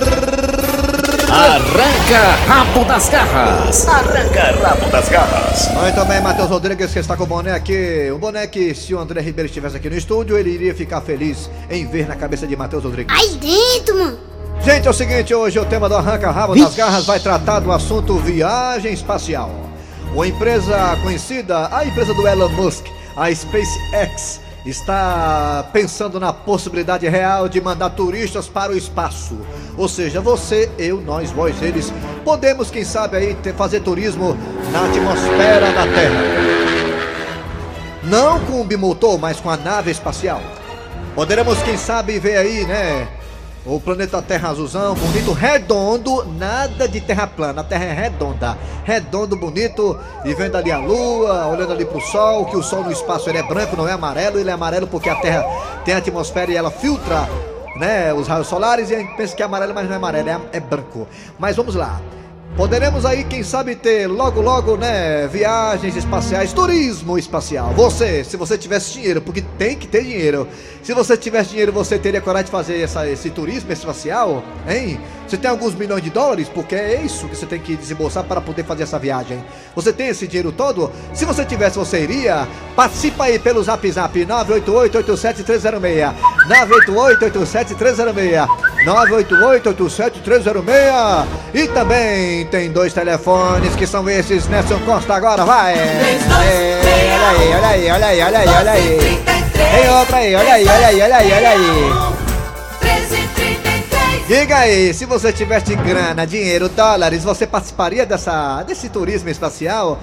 Arranca 1.28 2.22
rabo 2.46 2.84
das 2.84 3.08
garras. 3.08 3.86
Arranca 3.88 4.42
rabo 4.62 4.88
das 4.90 5.08
garras. 5.08 5.68
Muito 5.68 6.04
bem, 6.06 6.20
Matheus 6.20 6.48
Rodrigues, 6.48 6.92
que 6.92 6.98
está 6.98 7.16
com 7.16 7.24
o 7.24 7.26
boné 7.26 7.52
aqui. 7.52 8.10
Um 8.14 8.18
boné 8.18 8.46
que, 8.46 8.74
se 8.74 8.94
o 8.94 8.98
André 8.98 9.20
Ribeiro 9.20 9.48
estivesse 9.48 9.76
aqui 9.76 9.90
no 9.90 9.96
estúdio, 9.96 10.38
ele 10.38 10.50
iria 10.50 10.74
ficar 10.74 11.00
feliz 11.00 11.50
em 11.68 11.86
ver 11.86 12.06
na 12.08 12.16
cabeça 12.16 12.46
de 12.46 12.56
Matheus 12.56 12.84
Rodrigues. 12.84 13.14
aí 13.16 13.36
dentro, 13.36 13.98
mano. 13.98 14.18
Gente, 14.62 14.86
é 14.86 14.90
o 14.90 14.94
seguinte, 14.94 15.34
hoje 15.34 15.58
o 15.58 15.64
tema 15.64 15.88
do 15.88 15.96
Arranca 15.96 16.30
Rabo 16.30 16.54
das 16.54 16.74
Garras 16.74 17.06
vai 17.06 17.18
tratar 17.18 17.60
do 17.60 17.72
assunto 17.72 18.14
viagem 18.16 18.92
espacial. 18.92 19.50
Uma 20.12 20.26
empresa 20.26 20.96
conhecida, 21.02 21.68
a 21.74 21.84
empresa 21.84 22.12
do 22.12 22.26
Elon 22.26 22.48
Musk, 22.50 22.84
a 23.16 23.34
SpaceX, 23.34 24.40
está 24.64 25.64
pensando 25.72 26.20
na 26.20 26.32
possibilidade 26.32 27.08
real 27.08 27.48
de 27.48 27.60
mandar 27.60 27.90
turistas 27.90 28.46
para 28.46 28.72
o 28.72 28.76
espaço. 28.76 29.38
Ou 29.76 29.88
seja, 29.88 30.20
você, 30.20 30.70
eu, 30.78 31.00
nós, 31.00 31.30
vós, 31.30 31.60
eles, 31.62 31.92
podemos, 32.24 32.70
quem 32.70 32.84
sabe 32.84 33.16
aí, 33.16 33.34
ter- 33.34 33.54
fazer 33.54 33.80
turismo 33.80 34.36
na 34.70 34.84
atmosfera 34.84 35.72
da 35.72 35.86
Terra. 35.86 36.20
Não 38.02 38.40
com 38.40 38.60
o 38.60 38.64
bimotor, 38.64 39.18
mas 39.18 39.40
com 39.40 39.50
a 39.50 39.56
nave 39.56 39.90
espacial. 39.90 40.40
Poderemos, 41.14 41.62
quem 41.62 41.76
sabe, 41.76 42.18
ver 42.18 42.36
aí, 42.36 42.64
né? 42.66 43.08
O 43.64 43.78
planeta 43.78 44.22
Terra 44.22 44.48
azulzão, 44.48 44.94
bonito, 44.94 45.32
redondo, 45.32 46.24
nada 46.38 46.88
de 46.88 46.98
terra 46.98 47.26
plana, 47.26 47.60
a 47.60 47.64
Terra 47.64 47.84
é 47.84 47.92
redonda, 47.92 48.56
redondo, 48.84 49.36
bonito, 49.36 49.98
e 50.24 50.32
vendo 50.32 50.56
ali 50.56 50.72
a 50.72 50.78
Lua, 50.78 51.46
olhando 51.46 51.74
ali 51.74 51.84
pro 51.84 52.00
Sol, 52.00 52.46
que 52.46 52.56
o 52.56 52.62
Sol 52.62 52.84
no 52.84 52.90
espaço 52.90 53.28
ele 53.28 53.36
é 53.36 53.42
branco, 53.42 53.76
não 53.76 53.86
é 53.86 53.92
amarelo, 53.92 54.38
ele 54.38 54.48
é 54.48 54.52
amarelo 54.54 54.86
porque 54.86 55.10
a 55.10 55.16
Terra 55.16 55.44
tem 55.84 55.92
a 55.92 55.98
atmosfera 55.98 56.50
e 56.50 56.56
ela 56.56 56.70
filtra, 56.70 57.28
né, 57.76 58.14
os 58.14 58.26
raios 58.26 58.46
solares, 58.46 58.88
e 58.88 58.94
a 58.94 58.98
gente 58.98 59.14
pensa 59.14 59.36
que 59.36 59.42
é 59.42 59.44
amarelo, 59.44 59.74
mas 59.74 59.84
não 59.84 59.92
é 59.92 59.96
amarelo, 59.96 60.30
é, 60.30 60.40
é 60.54 60.60
branco. 60.60 61.06
Mas 61.38 61.54
vamos 61.54 61.74
lá. 61.74 62.00
Poderemos 62.56 63.06
aí, 63.06 63.24
quem 63.24 63.42
sabe, 63.42 63.76
ter 63.76 64.06
logo, 64.06 64.40
logo, 64.40 64.76
né, 64.76 65.26
viagens 65.28 65.96
espaciais, 65.96 66.52
turismo 66.52 67.16
espacial. 67.16 67.72
Você, 67.74 68.24
se 68.24 68.36
você 68.36 68.58
tivesse 68.58 68.94
dinheiro, 68.94 69.22
porque 69.22 69.40
tem 69.56 69.76
que 69.76 69.86
ter 69.86 70.02
dinheiro. 70.02 70.48
Se 70.82 70.92
você 70.94 71.16
tivesse 71.16 71.50
dinheiro, 71.50 71.72
você 71.72 71.98
teria 71.98 72.20
coragem 72.20 72.46
de 72.46 72.50
fazer 72.50 72.80
essa- 72.80 73.08
esse 73.08 73.30
turismo 73.30 73.70
espacial, 73.72 74.42
hein? 74.68 74.98
Você 75.28 75.36
tem 75.36 75.48
alguns 75.50 75.74
milhões 75.74 76.02
de 76.02 76.10
dólares, 76.10 76.48
porque 76.52 76.74
é 76.74 77.00
isso 77.04 77.28
que 77.28 77.36
você 77.36 77.46
tem 77.46 77.60
que 77.60 77.76
desembolsar 77.76 78.24
para 78.24 78.40
poder 78.40 78.64
fazer 78.64 78.82
essa 78.82 78.98
viagem. 78.98 79.44
Você 79.76 79.92
tem 79.92 80.08
esse 80.08 80.26
dinheiro 80.26 80.50
todo? 80.50 80.90
Se 81.14 81.24
você 81.24 81.44
tivesse, 81.44 81.78
você 81.78 82.00
iria? 82.00 82.48
Participa 82.74 83.24
aí 83.24 83.38
pelo 83.38 83.62
Zap 83.62 83.88
Zap 83.92 84.24
988-87306. 84.24 86.12
988-87306. 86.48 88.48
988-87306. 88.84 91.26
E 91.54 91.68
também 91.68 92.46
tem 92.46 92.72
dois 92.72 92.92
telefones 92.92 93.76
que 93.76 93.86
são 93.86 94.08
esses, 94.08 94.48
Nelson 94.48 94.80
Costa 94.80 95.14
agora, 95.14 95.44
vai! 95.44 95.74
É, 95.74 96.18
olha 97.54 97.68
aí, 97.68 97.68
olha 97.68 97.68
aí, 97.68 97.90
olha 97.90 98.06
aí, 98.06 98.20
olha 98.22 98.38
aí, 98.38 98.48
olha 98.48 98.70
aí. 98.72 98.98
Tem 99.52 99.90
outra 99.90 100.16
aí, 100.16 100.34
olha 100.34 100.54
aí, 100.54 100.64
olha 100.74 100.86
aí, 100.86 101.02
olha 101.02 101.16
aí, 101.16 101.32
olha 101.32 101.50
aí. 101.50 101.90
Diga 104.26 104.58
aí, 104.58 104.94
se 104.94 105.06
você 105.06 105.32
tivesse 105.32 105.74
grana, 105.74 106.24
dinheiro, 106.24 106.68
dólares, 106.68 107.24
você 107.24 107.46
participaria 107.46 108.06
dessa, 108.06 108.62
desse 108.62 108.88
turismo 108.88 109.28
espacial 109.28 109.98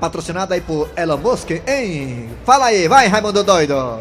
patrocinado 0.00 0.52
aí 0.52 0.60
por 0.60 0.90
Elon 0.96 1.16
Musk, 1.16 1.50
hein? 1.66 2.28
Fala 2.44 2.66
aí, 2.66 2.88
vai, 2.88 3.06
Raimundo 3.06 3.42
Doido! 3.44 4.00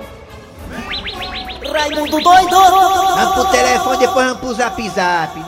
Raimundo 1.71 2.19
doido. 2.21 2.55
Vamos 2.55 3.33
pro 3.35 3.45
telefone, 3.51 3.97
depois 3.97 4.25
vamos 4.25 4.39
pro 4.39 4.53
zap 4.53 4.89
zap, 4.89 5.39
né? 5.39 5.45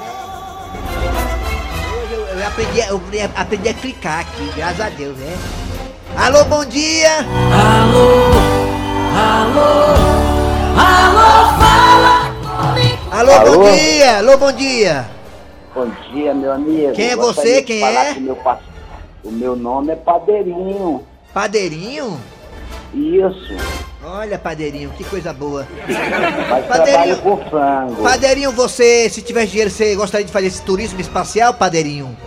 Hoje 2.04 2.14
eu, 2.14 2.26
eu 2.26 2.48
aprendi, 2.48 2.80
eu 2.80 3.02
aprendi 3.36 3.70
a 3.70 3.74
clicar 3.74 4.20
aqui, 4.20 4.52
graças 4.56 4.82
a 4.82 4.90
Deus, 4.90 5.18
né? 5.18 5.38
Alô, 6.16 6.44
bom 6.46 6.66
dia! 6.66 7.18
Alô, 7.20 8.30
Alô? 9.16 10.39
Bom 13.60 13.72
dia! 13.72 14.18
Alô, 14.18 14.38
bom 14.38 14.52
dia! 14.52 15.06
Bom 15.74 15.88
dia, 16.12 16.34
meu 16.34 16.52
amigo. 16.52 16.94
Quem 16.94 17.10
é 17.10 17.16
você? 17.16 17.62
Quem 17.62 17.84
é? 17.84 18.14
meu 18.20 18.38
O 19.24 19.32
meu 19.32 19.56
nome 19.56 19.92
é 19.92 19.96
Padeirinho. 19.96 21.04
Padeirinho? 21.34 22.20
Isso. 22.94 23.54
Olha, 24.04 24.40
Padeirinho, 24.40 24.90
que 24.98 25.04
coisa 25.04 25.32
boa. 25.32 25.68
Mas 26.50 26.66
Padeirinho. 26.66 27.18
com 27.18 27.38
frango. 27.50 28.02
Padeirinho, 28.02 28.52
você, 28.52 29.10
se 29.10 29.22
tivesse 29.22 29.52
dinheiro, 29.52 29.70
você 29.70 29.96
gostaria 29.96 30.26
de 30.26 30.32
fazer 30.32 30.48
esse 30.48 30.62
turismo 30.64 31.00
espacial, 31.00 31.54
Padeirinho? 31.54 32.18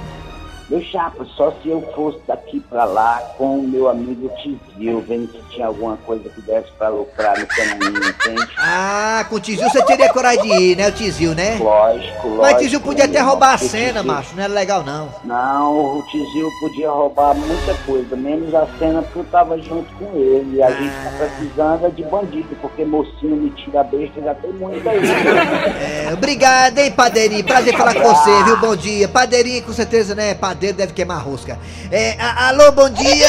Meu 0.71 0.81
chapa, 0.83 1.27
só 1.37 1.53
se 1.63 1.69
eu 1.69 1.83
fosse 1.95 2.19
daqui 2.27 2.61
pra 2.61 2.85
lá 2.85 3.21
com 3.37 3.59
o 3.59 3.63
meu 3.69 3.89
amigo 3.89 4.31
Tizil, 4.43 5.05
vendo 5.07 5.31
se 5.33 5.39
tinha 5.51 5.67
alguma 5.67 5.97
coisa 5.99 6.29
que 6.31 6.41
desse 6.43 6.71
pra 6.79 6.89
lucrar 6.89 7.39
no 7.39 7.47
caminho, 7.47 7.99
entende? 8.09 8.49
Ah, 8.57 9.27
com 9.29 9.37
o 9.37 9.41
Tizil 9.41 9.69
você 9.69 9.83
teria 9.85 10.11
coragem 10.13 10.43
de 10.43 10.49
ir, 10.63 10.77
né, 10.77 10.89
o 10.89 10.93
Tizil, 10.93 11.35
né? 11.35 11.57
Lógico, 11.61 12.29
lógico. 12.29 12.37
Mas 12.43 12.55
o 12.55 12.59
Tizil 12.61 12.81
podia 12.81 13.05
até 13.05 13.21
roubar 13.21 13.55
a 13.55 13.59
cena, 13.59 14.01
Tizil- 14.01 14.05
macho, 14.05 14.35
não 14.37 14.43
era 14.45 14.53
legal 14.53 14.83
não. 14.83 15.09
Não, 15.25 15.99
o 15.99 16.03
Tizil 16.11 16.49
podia 16.61 16.91
roubar 16.91 17.35
muita 17.35 17.75
coisa, 17.85 18.17
menos 18.17 18.55
a 18.55 18.67
cena 18.79 19.03
porque 19.03 19.19
eu 19.19 19.25
tava 19.25 19.59
junto 19.59 19.93
com 19.97 20.17
ele. 20.17 20.57
E 20.57 20.63
a 20.63 20.71
gente 20.71 20.91
tá 21.05 21.11
precisando 21.19 21.87
é 21.87 21.91
de 21.91 22.03
bandido, 22.05 22.57
porque 22.61 22.85
mocinho 22.85 23.37
me 23.37 23.51
tira 23.51 23.83
besta, 23.85 24.21
já 24.23 24.35
tem 24.37 24.53
muito 24.53 24.89
aí. 24.89 25.01
É, 25.83 26.13
obrigado, 26.13 26.79
hein, 26.79 26.91
Padeirinho. 26.93 27.45
Prazer 27.45 27.77
falar 27.77 27.95
com 27.95 28.03
você, 28.03 28.45
viu? 28.45 28.57
Bom 28.59 28.77
dia. 28.77 29.09
Padeirinho, 29.09 29.63
com 29.63 29.73
certeza, 29.73 30.15
né? 30.15 30.35
Padeiro 30.53 30.77
deve 30.77 30.93
queimar 30.93 31.23
rosca. 31.25 31.59
É, 31.91 32.15
a- 32.21 32.49
alô, 32.49 32.71
bom 32.73 32.91
dia. 32.91 33.29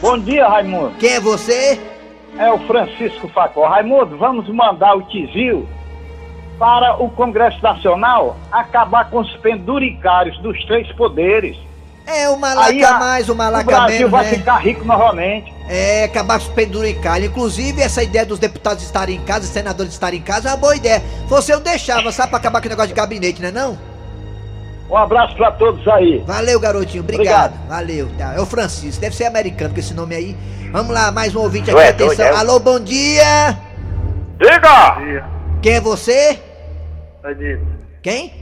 Bom 0.00 0.16
dia, 0.18 0.46
Raimundo. 0.48 0.92
Quem 1.00 1.10
é 1.14 1.20
você? 1.20 1.80
É 2.38 2.48
o 2.50 2.58
Francisco 2.60 3.28
Facó. 3.28 3.66
Raimundo, 3.66 4.16
vamos 4.16 4.48
mandar 4.48 4.94
o 4.96 5.02
Tizil 5.02 5.68
para 6.60 7.02
o 7.02 7.10
Congresso 7.10 7.60
Nacional 7.60 8.36
acabar 8.52 9.10
com 9.10 9.18
os 9.18 9.32
penduricários 9.38 10.38
dos 10.38 10.64
três 10.66 10.90
poderes. 10.92 11.56
É 12.06 12.28
o 12.28 12.38
malaca 12.38 12.88
a- 12.88 12.98
mais, 13.00 13.28
o 13.28 13.32
o 13.32 13.36
malaca 13.36 13.64
Brasil 13.64 13.96
menos, 13.96 14.10
vai 14.12 14.24
né? 14.26 14.30
ficar 14.30 14.58
rico 14.58 14.84
novamente. 14.84 15.52
É, 15.68 16.04
acabar 16.04 16.38
com 16.38 16.44
os 16.44 16.50
penduricalhos. 16.52 17.28
Inclusive, 17.30 17.82
essa 17.82 18.00
ideia 18.00 18.24
dos 18.24 18.38
deputados 18.38 18.84
estarem 18.84 19.16
em 19.16 19.22
casa, 19.24 19.44
senadores 19.48 19.92
estarem 19.92 20.20
em 20.20 20.22
casa, 20.22 20.50
é 20.50 20.52
uma 20.52 20.56
boa 20.56 20.76
ideia. 20.76 21.02
Você 21.26 21.52
eu 21.52 21.58
deixava, 21.58 22.12
sabe, 22.12 22.28
pra 22.30 22.38
acabar 22.38 22.60
com 22.60 22.66
o 22.66 22.70
negócio 22.70 22.90
de 22.90 22.94
gabinete, 22.94 23.42
né 23.42 23.50
não? 23.50 23.76
Um 24.88 24.96
abraço 24.96 25.36
para 25.36 25.50
todos 25.52 25.86
aí. 25.88 26.22
Valeu, 26.26 26.60
garotinho. 26.60 27.02
Obrigado. 27.02 27.54
Valeu. 27.68 28.08
Tá, 28.16 28.34
É 28.34 28.40
o 28.40 28.46
Francisco. 28.46 29.00
Deve 29.00 29.16
ser 29.16 29.24
americano 29.24 29.74
com 29.74 29.80
esse 29.80 29.92
nome 29.94 30.14
aí. 30.14 30.36
Vamos 30.70 30.92
lá, 30.94 31.10
mais 31.10 31.34
um 31.34 31.40
ouvinte 31.40 31.70
aqui. 31.70 31.78
Ué, 31.78 31.88
Atenção. 31.88 32.06
doido, 32.16 32.20
é? 32.22 32.36
Alô, 32.36 32.58
bom 32.60 32.78
dia. 32.78 33.58
Diga! 34.38 34.96
Quem 35.62 35.74
é 35.74 35.80
você? 35.80 36.38
Adito, 37.24 37.66
Quem? 38.02 38.32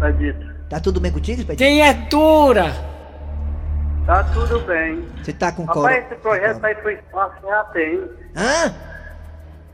Adito. 0.00 0.46
Tá 0.68 0.78
tudo 0.78 1.00
bem 1.00 1.10
contigo, 1.10 1.40
Expedito? 1.40 1.58
Quem 1.64 1.82
é 1.82 1.92
dura? 1.94 2.72
Tá 4.04 4.22
tudo 4.32 4.60
bem. 4.60 5.04
Você 5.22 5.32
tá 5.32 5.50
com 5.50 5.64
Rapaz, 5.64 6.04
coro... 6.04 6.06
esse 6.12 6.14
projeto 6.22 6.64
aí 6.64 6.74
pro 6.76 6.90
espaço 6.92 7.34
já 7.42 7.64
tem. 7.72 8.00
Hã? 8.36 8.74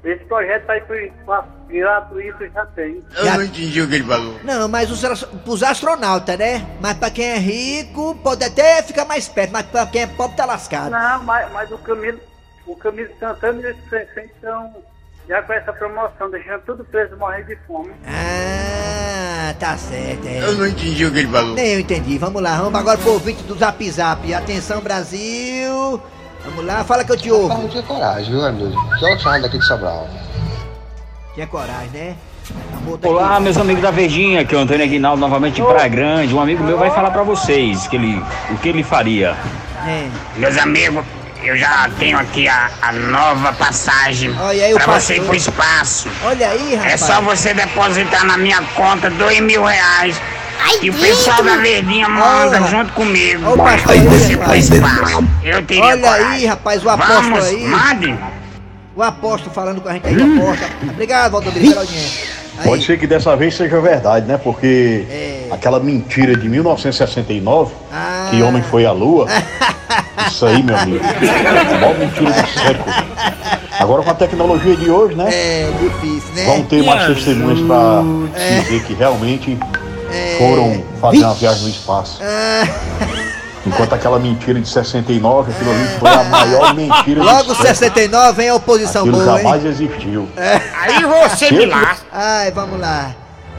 Esse 0.05 0.25
projeto 0.25 0.69
aí 0.69 0.83
espaço 1.07 1.49
gratuito 1.69 2.45
já 2.53 2.67
tem. 2.67 3.03
Já- 3.23 3.45
entendi 3.45 3.81
o 3.81 3.89
que 3.89 3.95
ele 3.95 4.05
falou. 4.05 4.35
Não, 4.43 4.69
mas 4.69 4.91
os, 4.91 5.23
pros 5.45 5.63
astronautas, 5.63 6.37
né? 6.37 6.67
Mas 6.81 6.95
pra 6.95 7.09
quem 7.11 7.31
é 7.31 7.39
rico, 7.39 8.17
pode 8.17 8.45
até 8.45 8.83
ficar 8.83 9.05
mais 9.05 9.29
perto, 9.29 9.53
mas 9.53 9.65
pra 9.67 9.87
quem 9.87 10.03
é 10.03 10.07
pobre 10.09 10.37
tá 10.37 10.45
lascado. 10.45 10.91
Não, 10.91 11.23
mas, 11.23 11.53
mas 11.53 11.71
o 11.71 11.79
Camilo, 11.79 12.19
o 12.67 12.75
Camilo 12.75 13.11
Santana 13.21 13.61
e 13.63 13.71
os 13.73 13.77
prefeitos 13.89 14.35
estão 14.35 14.75
já 15.29 15.41
com 15.43 15.53
essa 15.53 15.73
promoção, 15.73 16.31
deixando 16.31 16.63
tudo 16.63 16.85
preso 16.85 17.17
morrer 17.17 17.45
de 17.45 17.57
fome. 17.65 17.93
Ah, 18.05 19.55
tá 19.59 19.77
certo, 19.77 20.27
é. 20.27 20.41
não 20.41 20.67
entendi 20.67 21.07
o 21.07 21.13
que 21.13 21.19
ele 21.21 21.29
falou. 21.29 21.55
Nem 21.55 21.75
eu 21.75 21.81
entendi. 21.81 22.19
Vamos 22.19 22.43
lá, 22.43 22.57
vamos 22.57 22.75
agora 22.79 22.99
pro 22.99 23.13
ouvinte 23.13 23.43
do 23.45 23.57
Zap 23.57 23.89
Zap. 23.89 24.35
Atenção, 24.35 24.81
Brasil. 24.81 26.03
Vamos 26.45 26.65
lá, 26.65 26.85
fala 26.85 27.05
que 27.05 27.13
eu 27.13 27.17
te 27.17 27.31
ouvo. 27.31 27.49
não 27.57 27.69
tinha 27.69 27.83
coragem, 27.83 28.31
viu, 28.33 28.45
amigo? 28.45 28.73
Só 28.99 29.07
o 29.13 29.19
charme 29.19 29.43
daqui 29.43 29.59
de 29.59 29.65
Sobral. 29.67 30.09
Tinha 31.35 31.47
coragem, 31.47 31.89
né? 31.93 32.17
Tá 33.01 33.09
Olá, 33.09 33.35
aqui. 33.35 33.43
meus 33.45 33.57
amigos 33.57 33.83
da 33.83 33.91
Verdinha, 33.91 34.41
aqui 34.41 34.55
é 34.55 34.59
o 34.59 34.61
Antônio 34.63 34.85
Aguinaldo 34.85 35.21
novamente 35.21 35.61
em 35.61 35.65
Praia 35.65 35.89
Grande. 35.89 36.35
Um 36.35 36.41
amigo 36.41 36.63
meu 36.65 36.77
vai 36.77 36.91
falar 36.91 37.11
pra 37.13 37.23
vocês 37.23 37.87
que 37.87 37.97
ele, 37.97 38.23
o 38.51 38.57
que 38.59 38.69
ele 38.69 38.83
faria. 38.83 39.37
É. 39.87 40.09
Meus 40.37 40.59
amigos, 40.59 41.05
eu 41.45 41.57
já 41.57 41.89
tenho 41.99 42.19
aqui 42.19 42.49
a, 42.49 42.71
a 42.83 42.93
nova 42.93 43.53
passagem 43.53 44.33
Olha 44.39 44.65
aí 44.67 44.75
o 44.75 44.77
pra 44.77 44.99
você 44.99 45.17
ir 45.17 45.23
pro 45.25 45.35
espaço. 45.35 46.09
Olha 46.25 46.49
aí, 46.51 46.75
É 46.75 46.77
rapaz. 46.77 47.01
só 47.01 47.21
você 47.21 47.55
depositar 47.55 48.25
na 48.27 48.37
minha 48.37 48.61
conta 48.75 49.09
dois 49.11 49.41
mil 49.41 49.63
reais. 49.65 50.21
E 50.83 50.91
o 50.91 50.95
pessoal 50.95 51.43
da 51.43 51.57
Verdinha 51.57 52.09
manda 52.09 52.59
Olha. 52.59 52.67
junto 52.67 52.93
comigo. 52.93 53.43
Olha 53.45 53.55
o 53.55 53.59
pastor 53.59 53.93
aí, 53.93 54.35
rapaz. 54.35 54.71
Eu 55.43 55.63
teria 55.65 55.85
Olha 55.85 55.99
coragem. 55.99 56.27
aí, 56.29 56.47
rapaz, 56.47 56.85
o 56.85 56.89
apóstolo 56.91 57.23
Vamos, 57.23 57.45
aí. 57.47 57.67
mande. 57.67 58.19
O 58.95 59.03
apóstolo 59.03 59.55
falando 59.55 59.81
com 59.81 59.89
a 59.89 59.93
gente 59.95 60.07
aí 60.07 60.15
do 60.15 60.23
apóstolo. 60.41 60.71
Obrigado, 60.91 61.33
Valdomiro, 61.33 61.69
pela 61.69 61.81
audiência. 61.81 62.29
Aí, 62.59 62.65
Pode 62.65 62.85
ser 62.85 62.99
que 62.99 63.07
dessa 63.07 63.35
vez 63.35 63.57
seja 63.57 63.81
verdade, 63.81 64.27
né? 64.27 64.37
Porque 64.37 65.07
É. 65.11 65.49
aquela 65.51 65.81
mentira 65.81 66.37
de 66.37 66.49
1969, 66.49 67.73
Ah. 67.91 68.29
que 68.31 68.43
homem 68.43 68.63
foi 68.63 68.85
à 68.85 68.93
lua, 68.93 69.27
isso 70.31 70.45
aí, 70.45 70.63
meu 70.63 70.77
amigo, 70.77 71.01
a 71.05 71.75
maior 71.81 71.99
mentira 71.99 72.31
do 72.31 72.49
século. 72.49 72.95
Agora 73.81 74.03
com 74.03 74.11
a 74.11 74.15
tecnologia 74.15 74.77
de 74.77 74.91
hoje, 74.91 75.15
né? 75.15 75.29
É 75.33 75.71
difícil, 75.81 76.35
né? 76.35 76.45
Vão 76.45 76.63
ter 76.65 76.85
mais 76.85 77.07
testemunhas 77.07 77.61
pra 77.67 78.03
É. 78.39 78.61
dizer 78.61 78.83
que 78.85 78.93
realmente 78.93 79.59
foram 80.39 80.85
fazer 81.01 81.25
uma 81.25 81.35
viagem 81.35 81.63
no 81.63 81.69
espaço. 81.69 82.19
Ah, 82.23 82.67
Enquanto 83.65 83.93
aquela 83.93 84.19
mentira 84.19 84.61
de 84.61 84.69
69, 84.69 85.53
aquilo 85.53 85.71
ali 85.71 85.87
foi 86.01 86.11
a 86.11 86.25
maior 86.25 86.75
mentira 86.75 87.21
do 87.21 87.27
logo 87.27 87.55
século. 87.55 87.65
69, 87.67 88.33
vem 88.37 88.49
a 88.49 88.55
oposição 88.57 89.03
Aquilo 89.03 89.19
boa, 89.19 89.31
hein? 89.31 89.37
jamais 89.37 89.65
existiu. 89.65 90.29
Aí 90.81 91.05
você 91.05 91.51
me 91.53 91.67
lasca. 91.67 92.05
Ai, 92.13 92.51
vamos 92.51 92.81
lá. 92.81 93.15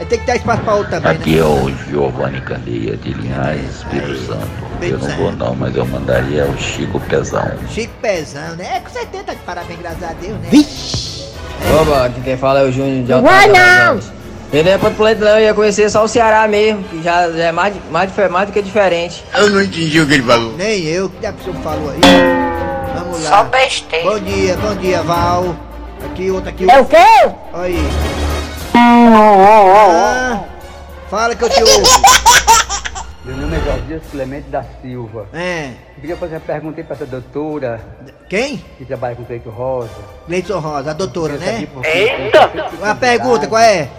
Tem 0.10 0.20
que 0.20 0.26
dar 0.26 0.36
espaço 0.36 0.62
pra 0.64 0.74
outro 0.74 0.92
também, 0.92 1.12
Aqui 1.12 1.36
né? 1.36 1.38
é 1.38 1.44
o 1.46 1.70
Giovanni 1.90 2.42
Candeia 2.42 2.98
de 2.98 3.14
Linhares, 3.14 3.78
Espírito 3.78 4.26
Santo. 4.26 4.48
Eu 4.82 4.98
não 4.98 5.08
vou 5.16 5.32
não, 5.32 5.56
mas 5.56 5.74
eu 5.76 5.86
mandaria 5.86 6.46
o 6.46 6.58
Chico 6.58 7.00
Pezão. 7.00 7.52
Chico 7.70 7.94
Pezão, 8.02 8.56
né? 8.58 8.78
É 8.78 8.80
com 8.82 8.90
70 8.90 9.36
de 9.36 9.42
parabéns, 9.44 9.80
graças 9.80 10.04
a 10.04 10.14
Deus, 10.14 10.38
né? 10.40 10.50
Oba, 11.80 12.06
aqui 12.08 12.20
quem 12.22 12.36
fala 12.36 12.60
é 12.62 12.64
o 12.64 12.72
Júnior 12.72 13.06
de 13.06 13.22
Vai 13.22 13.46
Altamira. 13.48 13.94
Ele 13.94 14.02
é 14.60 14.78
para 14.78 14.90
o 14.90 15.16
não, 15.20 15.40
eu 15.40 15.46
ia 15.46 15.54
conhecer 15.54 15.90
só 15.90 16.04
o 16.04 16.08
Ceará 16.08 16.48
mesmo, 16.48 16.84
que 16.84 17.02
já, 17.02 17.28
já 17.32 17.46
é 17.46 17.52
mais, 17.52 17.74
mais, 17.90 18.12
mais 18.30 18.48
do 18.48 18.54
que 18.54 18.62
diferente. 18.62 19.24
Eu 19.34 19.50
não 19.50 19.62
entendi 19.62 20.00
o 20.00 20.08
que 20.08 20.14
ele 20.14 20.24
falou. 20.24 20.54
Nem 20.56 20.84
eu, 20.84 21.10
que 21.10 21.26
a 21.26 21.34
pessoa 21.34 21.56
falou 21.58 21.90
aí. 21.90 22.00
Vamos 22.96 23.24
lá. 23.24 23.30
Só 23.30 23.44
besteira. 23.46 24.12
Bom 24.12 24.20
dia, 24.20 24.56
bom 24.58 24.76
dia, 24.76 25.02
Val. 25.02 25.56
Aqui, 26.06 26.30
outro 26.30 26.50
aqui. 26.50 26.70
É 26.70 26.80
o 26.80 26.86
quê? 26.86 26.98
Olha 27.52 27.64
aí. 27.64 27.78
Ah, 28.76 30.44
fala 31.10 31.36
que 31.36 31.44
eu 31.44 31.50
te 31.50 31.64
ouço. 31.64 32.02
Meu 33.26 33.38
nome 33.38 33.56
é 33.56 33.60
Jorge 33.62 34.02
Clemente 34.12 34.50
da 34.50 34.64
Silva. 34.82 35.28
É. 35.34 35.72
Eu 35.96 36.02
queria 36.02 36.18
fazer 36.18 36.36
uma 36.36 36.42
pergunta 36.42 36.80
aí 36.80 36.84
pra 36.84 36.96
essa 36.96 37.06
doutora 37.06 37.82
Quem? 38.30 38.64
que 38.78 38.86
trabalha 38.86 39.16
com 39.16 39.24
Cleito 39.24 39.50
Rosa. 39.50 39.90
Gleison 40.28 40.60
Rosa, 40.60 40.92
a 40.92 40.94
doutora, 40.94 41.38
né? 41.38 41.68
Eita! 41.86 42.52
Uma 42.80 42.94
pergunta, 42.94 43.48
qual 43.48 43.62
é? 43.62 43.90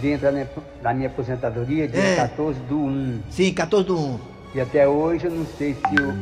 Dentro 0.00 0.26
da 0.26 0.32
minha, 0.32 0.48
da 0.82 0.94
minha 0.94 1.08
aposentadoria, 1.08 1.88
dia 1.88 2.00
É. 2.00 2.16
14 2.16 2.58
do 2.60 2.76
1. 2.78 3.20
Sim, 3.30 3.52
14 3.52 3.86
do 3.86 3.98
1. 3.98 4.20
E 4.54 4.60
até 4.60 4.86
hoje 4.86 5.24
eu 5.26 5.30
não 5.30 5.46
sei 5.58 5.74
se 5.74 6.02
eu, 6.02 6.12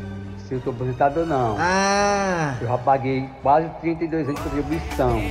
se 0.48 0.54
eu 0.54 0.60
tô 0.60 0.70
aposentado 0.70 1.20
ou 1.20 1.26
não. 1.26 1.56
Ah, 1.58 2.56
Eu 2.60 2.68
já 2.68 2.78
paguei 2.78 3.28
quase 3.42 3.68
32 3.80 4.28
anos 4.28 4.40
de 4.42 4.48
contribuição. 4.48 5.22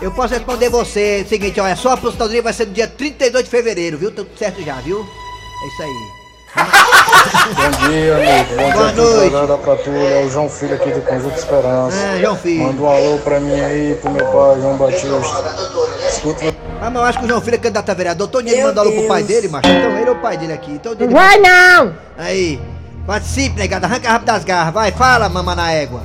eu 0.00 0.10
posso 0.12 0.34
responder 0.34 0.68
você. 0.68 1.24
Seguinte, 1.28 1.60
olha, 1.60 1.76
sua 1.76 1.94
aposentadoria 1.94 2.42
vai 2.42 2.52
ser 2.52 2.66
no 2.66 2.72
dia 2.72 2.86
32 2.88 3.44
de 3.44 3.50
fevereiro, 3.50 3.98
viu? 3.98 4.10
Tudo 4.14 4.30
certo 4.38 4.62
já, 4.62 4.74
viu? 4.76 5.00
É 5.00 5.66
isso 5.66 5.82
aí. 5.82 6.78
Bom 7.28 7.88
dia, 7.88 8.16
amigo. 8.16 8.56
Bom 8.56 8.72
Boa 8.72 8.92
dia, 8.92 9.02
noite. 9.02 9.36
aqui 9.36 9.46
da 9.46 9.58
Patrulha. 9.58 9.98
É 9.98 10.24
o 10.24 10.30
João 10.30 10.48
Filho 10.48 10.74
aqui 10.74 10.90
do 10.90 11.00
Conjunto 11.02 11.38
Esperança. 11.38 11.96
Ah, 11.96 12.18
João 12.18 12.36
Filho. 12.36 12.64
Manda 12.64 12.82
um 12.82 12.88
alô 12.88 13.18
pra 13.18 13.40
mim 13.40 13.60
aí, 13.60 13.94
pro 14.00 14.10
meu 14.10 14.24
pai, 14.26 14.60
João 14.60 14.76
Batista. 14.76 15.06
Escuta 16.08 16.54
Ah, 16.80 16.90
mas 16.90 16.94
eu 16.94 17.02
acho 17.02 17.18
que 17.18 17.24
o 17.24 17.28
João 17.28 17.40
Filho 17.40 17.54
é 17.54 17.58
candidato 17.58 17.90
a 17.90 17.94
vereador. 17.94 18.28
Tony 18.28 18.50
ele 18.50 18.62
mandou 18.64 18.82
alô 18.84 18.92
pro 18.92 19.08
pai 19.08 19.22
dele, 19.22 19.48
macho. 19.48 19.68
Então 19.68 19.98
ele 19.98 20.08
é 20.08 20.12
o 20.12 20.16
pai 20.16 20.36
dele 20.36 20.52
aqui. 20.52 20.72
Então 20.72 20.92
ele... 20.92 21.08
Vai 21.08 21.38
não! 21.38 21.94
Aí, 22.16 22.60
participe, 23.06 23.58
negada. 23.58 23.86
Arranca 23.86 24.08
rápido 24.08 24.26
das 24.26 24.44
garras. 24.44 24.74
Vai, 24.74 24.92
fala, 24.92 25.28
mama 25.28 25.54
na 25.54 25.72
égua. 25.72 26.02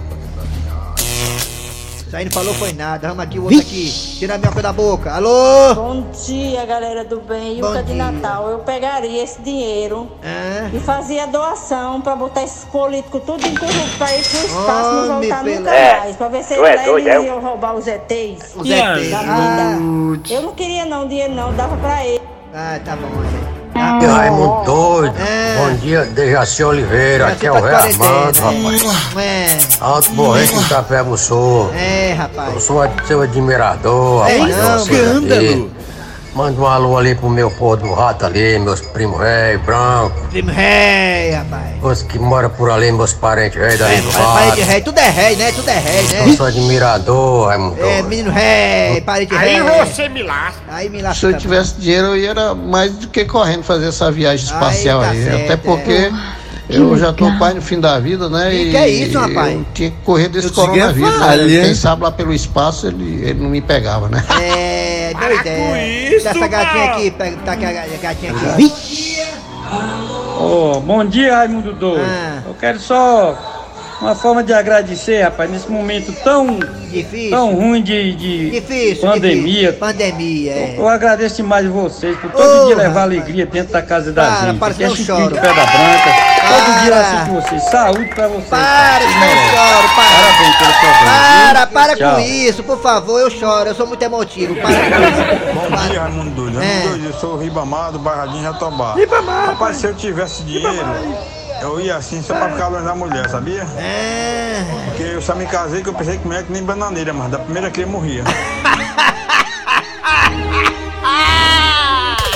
Isso 2.14 2.18
aí 2.20 2.26
não 2.26 2.32
falou 2.32 2.54
foi 2.54 2.74
nada. 2.74 3.08
Vamos 3.08 3.24
aqui, 3.24 3.40
o 3.40 3.46
outro 3.46 3.60
aqui. 3.60 3.92
Tira 4.20 4.36
a 4.36 4.38
minhoca 4.38 4.62
da 4.62 4.72
boca. 4.72 5.12
Alô? 5.16 5.74
Bom 5.74 6.12
dia, 6.24 6.64
galera 6.64 7.04
do 7.04 7.20
bem. 7.22 7.60
Bom 7.60 7.70
Yuca 7.70 7.82
de 7.82 7.94
dia. 7.94 8.12
Natal. 8.12 8.50
Eu 8.52 8.60
pegaria 8.60 9.24
esse 9.24 9.42
dinheiro 9.42 10.08
Ah, 10.24 10.70
e 10.72 10.80
fazia 10.80 11.26
doação 11.26 12.02
pra 12.02 12.16
botar 12.16 12.44
esses 12.44 12.66
políticos 12.66 13.20
tudo 13.26 13.44
em 13.48 13.56
corrupto 13.56 13.98
pra 13.98 14.16
ir 14.16 14.24
pro 14.30 14.38
espaço 14.46 14.90
e 14.90 15.08
não 15.08 15.18
Homem, 15.18 15.30
voltar 15.32 15.44
nunca 15.44 15.72
É. 15.74 16.00
mais. 16.02 16.16
Pra 16.16 16.28
ver 16.28 16.44
se 16.44 16.54
Tu 16.54 16.64
é 16.64 16.74
eles 16.74 16.86
doido, 16.86 17.08
eles 17.10 17.24
é? 17.24 17.26
iam 17.26 17.40
roubar 17.42 17.76
os 17.76 17.88
ETs. 17.88 18.56
o 18.58 18.64
Zé 18.64 18.94
T. 18.96 19.10
Da 19.10 19.20
Ah, 19.20 19.76
vida. 19.80 20.34
Eu 20.36 20.42
não 20.44 20.54
queria 20.54 20.86
não 20.86 21.08
dinheiro 21.08 21.34
não, 21.34 21.52
dava 21.56 21.76
pra 21.78 22.06
ele. 22.06 22.22
ah, 22.54 22.80
tá 22.86 22.96
bom, 22.96 23.08
Zé. 23.08 23.63
Que 23.74 24.06
Raimundo 24.06 24.64
doido. 24.66 25.16
Bom 25.58 25.74
dia, 25.82 26.06
Dejaci 26.06 26.64
Oliveira. 26.64 27.28
Aqui 27.28 27.48
é 27.48 27.52
o 27.52 27.56
Rei 27.62 27.74
Armando, 27.74 28.40
rapaz. 28.40 28.82
É, 29.18 29.58
Alto 29.82 30.10
Borrente 30.12 30.54
do 30.56 30.70
Café 30.70 31.02
Mussou. 31.04 31.72
é, 31.74 32.14
rapaz. 32.14 32.54
Eu 32.54 32.60
sou 32.60 32.84
seu 33.08 33.22
admirador, 33.22 34.28
É 34.30 34.38
rapaz. 34.38 34.56
vocês 34.56 34.98
escândalo. 35.00 35.72
Manda 36.36 36.60
um 36.60 36.66
alô 36.66 36.98
ali 36.98 37.14
pro 37.14 37.30
meu 37.30 37.52
pôr 37.52 37.78
do 37.78 37.94
rato 37.94 38.26
ali, 38.26 38.58
meus 38.58 38.82
primos 38.82 39.20
rei, 39.20 39.56
branco. 39.58 40.20
Primo 40.32 40.50
rei, 40.52 41.30
rapaz. 41.32 41.84
Os 41.84 42.02
que 42.02 42.18
moram 42.18 42.50
por 42.50 42.72
ali, 42.72 42.92
meus 42.92 43.14
parentes 43.14 43.60
rei 43.60 43.78
daí 43.78 44.02
do 44.02 44.12
Parede 44.12 44.50
rato. 44.62 44.72
rei, 44.72 44.82
tudo 44.82 44.98
é 45.00 45.10
rei, 45.12 45.36
né? 45.36 45.52
Tudo 45.52 45.70
é 45.70 45.78
rei, 45.78 46.20
Eu 46.22 46.28
né? 46.28 46.36
sou 46.36 46.48
admirador, 46.48 47.50
Raimundo. 47.50 47.80
É, 47.84 48.02
menino 48.02 48.32
rei, 48.32 49.00
parede 49.02 49.36
rei. 49.36 49.60
me 50.10 50.24
lasca. 50.24 50.62
Aí 50.70 50.90
me 50.90 51.02
lasca. 51.04 51.20
Se 51.20 51.26
eu 51.34 51.38
tivesse 51.38 51.76
dinheiro, 51.76 52.08
eu 52.08 52.18
ia 52.18 52.30
era 52.32 52.56
mais 52.56 52.92
do 52.94 53.08
que 53.10 53.26
correndo 53.26 53.62
fazer 53.64 53.90
essa 53.90 54.12
viagem 54.12 54.44
espacial 54.46 55.02
Aí, 55.02 55.06
tá 55.06 55.12
aí. 55.12 55.24
certo, 55.24 55.44
Até 55.44 55.54
é. 55.54 55.58
Eu 56.70 56.98
já 56.98 57.12
tô 57.14 57.30
pai 57.38 57.54
no 57.54 57.62
fim 57.62 57.80
da 57.80 58.00
vida, 58.00 58.30
né? 58.30 58.54
E 58.54 58.72
que 58.72 58.78
é 58.78 58.90
isso, 58.90 59.18
rapaz? 59.20 59.54
Eu 59.54 59.66
tinha 59.74 59.90
que 59.92 59.98
correr 60.04 60.30
desse 60.30 60.48
Eu 60.48 60.52
é 60.52 60.56
coronavírus. 60.56 61.12
né? 61.52 61.62
Quem 61.64 61.76
sabe 61.76 62.04
lá 62.04 62.12
pelo 62.12 62.34
espaço 62.34 62.88
ele, 62.88 63.22
ele 63.24 63.40
não 63.42 63.50
me 63.50 63.62
pegava, 63.62 64.08
né? 64.10 64.24
É, 64.42 65.14
doido 65.20 65.48
é. 65.48 66.16
Essa 66.16 66.48
gatinha 66.48 66.86
aqui, 66.92 67.12
pega, 67.12 67.38
tá 67.38 67.52
aqui 67.54 67.66
a 67.66 67.72
ga- 67.74 67.84
a 67.84 67.98
gatinha 68.02 68.32
aqui. 68.32 69.24
Ô, 70.40 70.80
bom 70.82 71.04
dia, 71.06 71.36
Raimundo 71.38 71.74
Doido. 71.74 72.02
Ah. 72.06 72.42
Eu 72.46 72.54
quero 72.54 72.80
só 72.80 73.53
uma 74.04 74.16
forma 74.16 74.44
de 74.44 74.54
agradecer, 74.54 75.22
rapaz, 75.24 75.50
nesse 75.50 75.70
momento 75.72 76.12
tão 76.24 76.60
Difícil. 76.92 77.30
tão 77.32 77.54
ruim 77.56 77.82
de, 77.82 78.14
de 78.16 78.52
Difícil, 78.52 79.02
pandemia. 79.10 79.54
difícil. 79.72 79.74
Pandemia, 79.80 80.52
é. 80.52 80.76
Eu 80.78 80.88
agradeço 80.88 81.38
demais 81.38 81.66
vocês 81.68 82.18
por 82.20 82.30
todo 82.32 82.64
Ô, 82.64 82.66
dia 82.68 82.76
levar 82.76 82.88
rapaz. 82.90 83.04
alegria 83.04 83.46
dentro 83.46 83.72
da 83.74 83.82
casa 83.82 84.12
da 84.12 84.24
Para, 84.24 84.48
gente. 84.48 84.60
para, 84.60 84.74
Aqui 84.74 84.84
é 84.84 84.88
de 84.88 85.06
choro. 85.06 85.36
Pedra 85.36 85.54
Branca. 85.54 86.34
Todo 86.44 86.80
dia 86.82 86.90
eu 86.90 86.94
Para. 86.94 87.02
assisto 87.02 87.32
vocês. 87.34 87.64
Saúde 87.70 88.06
pra 88.16 88.28
vocês. 88.28 88.50
Para, 88.50 89.04
eu 89.04 89.20
merecem. 89.20 89.50
choro, 89.50 89.88
para. 89.96 90.14
Parabéns 90.14 90.56
pelo 90.58 90.74
programa. 90.74 91.12
Para, 91.54 91.66
viu? 91.66 91.74
para 91.74 91.96
Tchau. 91.96 92.14
com 92.16 92.20
isso, 92.22 92.64
por 92.64 92.82
favor, 92.82 93.20
eu 93.22 93.30
choro, 93.32 93.70
eu 93.70 93.76
sou 93.76 93.88
muito 93.88 94.02
emotivo. 94.04 94.56
Para 94.56 94.74
com 94.74 94.76
isso. 94.76 95.54
Bom 95.70 95.88
dia, 95.90 96.02
Raimundo 96.02 96.30
Doido. 96.32 96.62
É. 96.62 96.66
Raimundo 96.66 96.90
Doido, 96.90 97.06
eu 97.06 97.14
sou 97.20 97.34
o 97.36 97.38
Ribamar 97.38 97.92
do 97.92 98.00
Barradinho 98.00 98.44
Jatobá. 98.44 98.96
Ribamar, 98.96 99.46
Rapaz, 99.48 99.78
se 99.78 99.88
eu 99.88 99.94
tivesse 99.96 100.44
dinheiro, 100.44 100.68
eu 101.64 101.80
ia 101.80 101.96
assim 101.96 102.22
só 102.22 102.36
pra 102.36 102.50
ficar 102.50 102.68
longe 102.68 102.84
da 102.84 102.94
mulher, 102.94 103.30
sabia? 103.30 103.64
É. 103.78 104.66
Porque 104.86 105.04
eu 105.04 105.22
só 105.22 105.34
me 105.34 105.46
casei 105.46 105.82
que 105.82 105.88
eu 105.88 105.94
pensei 105.94 106.18
que 106.18 106.28
mulher 106.28 106.44
que 106.44 106.52
nem 106.52 106.62
bananeira, 106.62 107.14
mas 107.14 107.32
da 107.32 107.40
primeira 107.40 107.72
que 107.72 107.82
eu 107.82 107.88
morria. 107.88 108.24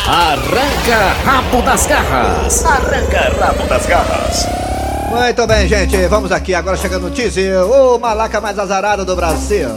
Arranca 0.07 1.13
rabo 1.25 1.61
das 1.61 1.85
garras. 1.85 2.65
Arranca 2.65 3.33
rabo 3.37 3.67
das 3.67 3.85
garras. 3.85 4.47
Muito 5.09 5.45
bem, 5.45 5.67
gente, 5.67 6.07
vamos 6.07 6.31
aqui, 6.31 6.55
agora 6.55 6.77
chegando 6.77 7.09
no 7.09 7.11
teaser, 7.15 7.61
o 7.65 7.99
malaca 7.99 8.39
mais 8.39 8.57
azarado 8.57 9.03
do 9.03 9.15
Brasil. 9.15 9.69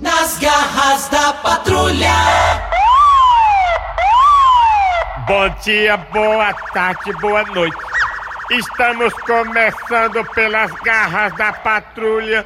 Nas 0.00 0.38
garras 0.38 1.08
da 1.08 1.32
patrulha. 1.32 2.14
Bom 5.26 5.48
dia, 5.62 5.96
boa 6.12 6.52
tarde, 6.72 7.12
boa 7.20 7.44
noite. 7.44 7.89
Estamos 8.50 9.14
começando 9.14 10.24
pelas 10.34 10.72
garras 10.82 11.32
da 11.36 11.52
patrulha, 11.52 12.44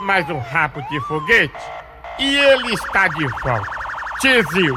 mais 0.00 0.28
um 0.28 0.38
rabo 0.40 0.82
de 0.90 1.00
foguete. 1.02 1.54
E 2.18 2.36
ele 2.36 2.74
está 2.74 3.06
de 3.06 3.24
volta. 3.24 3.70
Tizil. 4.20 4.74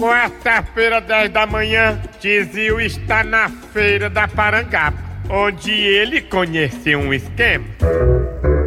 Quarta-feira, 0.00 0.98
10 0.98 1.30
da 1.30 1.46
manhã, 1.46 2.00
Tizil 2.18 2.80
está 2.80 3.22
na 3.22 3.50
feira 3.50 4.08
da 4.08 4.26
Parangaba, 4.26 4.96
onde 5.28 5.70
ele 5.70 6.22
conheceu 6.22 6.98
um 6.98 7.12
esquema. 7.12 7.66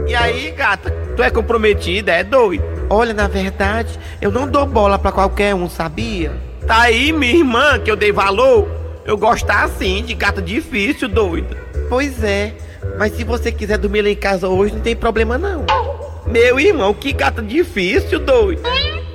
E 0.08 0.14
aí, 0.14 0.52
gata, 0.52 0.92
tu 1.16 1.24
é 1.24 1.32
comprometida, 1.32 2.12
é 2.12 2.24
doido? 2.24 2.64
Olha, 2.88 3.16
na 3.16 3.28
verdade, 3.28 4.00
eu 4.22 4.32
não 4.32 4.48
dou 4.48 4.68
bola 4.68 5.00
pra 5.00 5.12
qualquer 5.12 5.56
um, 5.56 5.68
sabia? 5.68 6.32
Tá 6.68 6.82
aí, 6.82 7.12
minha 7.12 7.36
irmã, 7.36 7.80
que 7.80 7.90
eu 7.90 7.96
dei 7.96 8.12
valor. 8.12 8.85
Eu 9.06 9.16
gosto 9.18 9.48
assim, 9.52 10.04
de 10.04 10.16
gata 10.16 10.42
difícil, 10.42 11.08
doida. 11.08 11.56
Pois 11.88 12.24
é, 12.24 12.54
mas 12.98 13.14
se 13.14 13.24
você 13.24 13.52
quiser 13.52 13.78
dormir 13.78 14.02
lá 14.02 14.10
em 14.10 14.16
casa 14.16 14.50
hoje, 14.50 14.74
não 14.74 14.82
tem 14.82 14.96
problema 14.96 15.38
não. 15.38 15.64
Meu 16.26 16.60
irmão, 16.60 16.92
que 16.92 17.14
gata 17.14 17.40
difícil, 17.40 18.20
doido. 18.20 18.64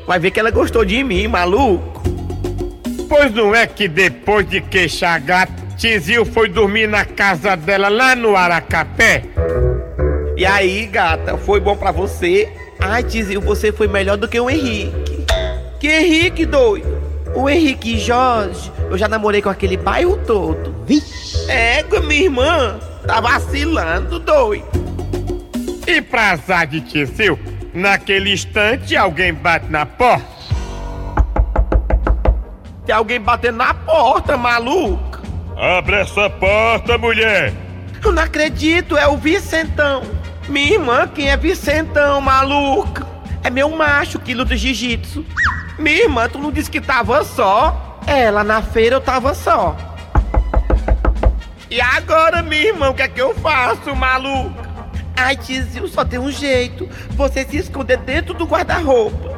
Vai 0.07 0.21
ver 0.21 0.31
que 0.31 0.39
ela 0.39 0.53
gostou 0.53 0.85
de 0.85 1.03
mim, 1.03 1.27
maluco. 1.27 2.03
Pois 3.09 3.35
não 3.35 3.53
é 3.53 3.67
que 3.67 3.89
depois 3.89 4.49
de 4.49 4.61
queixar 4.61 5.17
a 5.17 5.19
gata, 5.19 5.53
Tizil 5.77 6.25
foi 6.25 6.49
dormir 6.49 6.87
na 6.87 7.05
casa 7.05 7.57
dela 7.57 7.89
lá 7.89 8.15
no 8.15 8.37
Aracapé? 8.37 9.25
E 10.37 10.47
aí, 10.47 10.87
gata, 10.87 11.37
foi 11.37 11.59
bom 11.59 11.77
pra 11.77 11.91
você? 11.91 12.49
Ai, 12.79 13.03
Tizil, 13.03 13.41
você 13.41 13.73
foi 13.73 13.89
melhor 13.89 14.17
do 14.17 14.29
que 14.29 14.39
o 14.39 14.49
Henrique. 14.49 15.27
Que 15.81 15.89
Henrique, 15.89 16.47
doido? 16.47 16.90
O 17.35 17.49
Henrique 17.49 17.99
Jorge, 17.99 18.71
eu 18.91 18.99
já 18.99 19.09
namorei 19.09 19.41
com 19.41 19.49
aquele 19.49 19.77
bairro 19.77 20.19
todo. 20.27 20.75
Vixe. 20.87 21.51
É, 21.51 21.83
com 21.83 21.97
a 21.97 22.01
minha 22.01 22.25
irmã. 22.25 22.79
Tá 23.07 23.21
vacilando, 23.21 24.19
doido. 24.19 24.69
E 25.87 26.01
pra 26.01 26.33
azar 26.33 26.67
de 26.67 26.81
Tizil, 26.81 27.39
naquele 27.73 28.33
instante 28.33 28.97
alguém 28.97 29.33
bate 29.33 29.67
na 29.71 29.87
porta. 29.87 30.41
Tem 32.85 32.95
alguém 32.95 33.21
batendo 33.21 33.59
na 33.59 33.73
porta, 33.73 34.37
maluco. 34.37 35.21
Abre 35.57 35.97
essa 35.97 36.29
porta, 36.29 36.97
mulher! 36.99 37.53
Eu 38.03 38.13
não 38.13 38.23
acredito, 38.23 38.97
é 38.97 39.07
o 39.07 39.17
Vicentão. 39.17 40.03
Minha 40.49 40.73
irmã, 40.73 41.07
quem 41.07 41.31
é 41.31 41.37
Vicentão, 41.37 42.21
maluco? 42.21 43.07
É 43.43 43.51
meu 43.51 43.69
macho 43.71 44.19
que 44.19 44.35
luta 44.35 44.57
jiu-jitsu. 44.57 45.25
Minha 45.81 46.03
irmã, 46.03 46.29
tu 46.29 46.39
não 46.39 46.53
disse 46.53 46.71
que 46.71 46.79
tava 46.79 47.25
só? 47.25 47.99
É, 48.07 48.31
lá 48.31 48.45
na 48.45 48.61
feira 48.61 48.97
eu 48.97 49.01
tava 49.01 49.33
só. 49.33 49.75
E 51.71 51.81
agora, 51.81 52.43
minha 52.43 52.67
irmã, 52.67 52.91
o 52.91 52.95
que 52.95 53.01
é 53.01 53.09
que 53.09 53.21
eu 53.21 53.35
faço, 53.37 53.97
maluco? 53.97 54.53
Ai, 55.17 55.37
Tizil, 55.37 55.89
só 55.89 56.05
tem 56.05 56.19
um 56.19 56.31
jeito. 56.31 56.87
Você 57.13 57.45
se 57.47 57.57
esconder 57.57 57.97
dentro 57.97 58.35
do 58.35 58.45
guarda-roupa. 58.45 59.37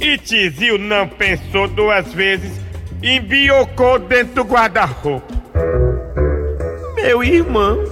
E 0.00 0.16
Tizil 0.18 0.78
não 0.78 1.08
pensou 1.08 1.66
duas 1.66 2.12
vezes 2.12 2.60
e 3.02 3.16
embiocou 3.16 3.98
dentro 3.98 4.34
do 4.34 4.44
guarda-roupa. 4.44 5.34
Meu 6.94 7.24
irmão, 7.24 7.82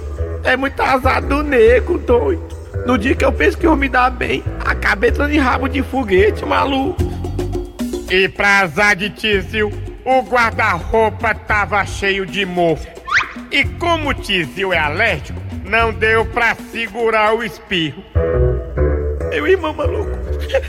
é 0.45 0.55
muito 0.55 0.81
azar 0.81 1.21
do 1.21 1.43
nego, 1.43 1.97
doido. 1.97 2.47
No 2.85 2.97
dia 2.97 3.13
que 3.15 3.25
eu 3.25 3.33
penso 3.33 3.57
que 3.57 3.67
eu 3.67 3.75
me 3.75 3.89
dar 3.89 4.11
bem, 4.11 4.41
acabei 4.63 5.09
entrando 5.09 5.33
em 5.33 5.39
rabo 5.39 5.67
de 5.67 5.83
foguete, 5.83 6.45
maluco. 6.45 7.22
E 8.13 8.29
pra 8.29 8.59
azar 8.59 8.95
de 8.95 9.09
Tizil, 9.09 9.73
o 10.05 10.21
guarda-roupa 10.21 11.33
tava 11.33 11.83
cheio 11.83 12.27
de 12.27 12.45
mofo. 12.45 12.87
E 13.51 13.65
como 13.65 14.09
o 14.09 14.13
Tizil 14.13 14.71
é 14.71 14.77
alérgico, 14.77 15.41
não 15.65 15.91
deu 15.91 16.23
pra 16.23 16.53
segurar 16.71 17.33
o 17.33 17.43
espirro. 17.43 18.03
Meu 19.31 19.47
irmão, 19.47 19.73
maluco, 19.73 20.11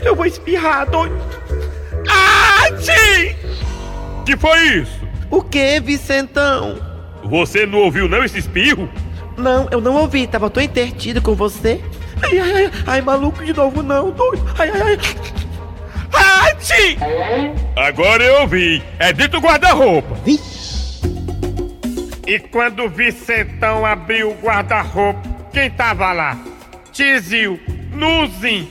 eu 0.03 0.15
vou 0.15 0.25
espirrar, 0.25 0.89
doido. 0.89 1.15
Ah, 2.09 2.63
tio! 2.79 3.35
Que 4.25 4.35
foi 4.35 4.59
isso? 4.79 4.99
O 5.29 5.43
que, 5.43 5.79
Vicentão? 5.79 6.79
Você 7.25 7.67
não 7.67 7.77
ouviu 7.77 8.09
não 8.09 8.23
esse 8.23 8.39
espirro? 8.39 8.89
Não, 9.37 9.67
eu 9.69 9.79
não 9.79 9.97
ouvi, 9.97 10.25
tava 10.25 10.49
tão 10.49 10.63
intertido 10.63 11.21
com 11.21 11.35
você. 11.35 11.79
Ai, 12.23 12.39
ai, 12.39 12.53
ai, 12.55 12.71
ai, 12.87 13.01
maluco 13.01 13.45
de 13.45 13.53
novo 13.53 13.83
não, 13.83 14.09
doido. 14.09 14.43
Ai, 14.57 14.71
ai, 14.71 14.81
ai. 14.81 15.44
Tio! 16.59 16.97
Agora 17.75 18.23
eu 18.23 18.41
ouvi. 18.41 18.83
É 18.99 19.11
dentro 19.13 19.39
do 19.39 19.47
guarda-roupa. 19.47 20.15
E 22.27 22.39
quando 22.39 22.83
o 22.83 22.89
Vicentão 22.89 23.85
abriu 23.85 24.31
o 24.31 24.41
guarda-roupa, 24.41 25.21
quem 25.53 25.69
tava 25.69 26.11
lá? 26.11 26.37
Tizil, 26.91 27.59
nuzinho. 27.91 28.69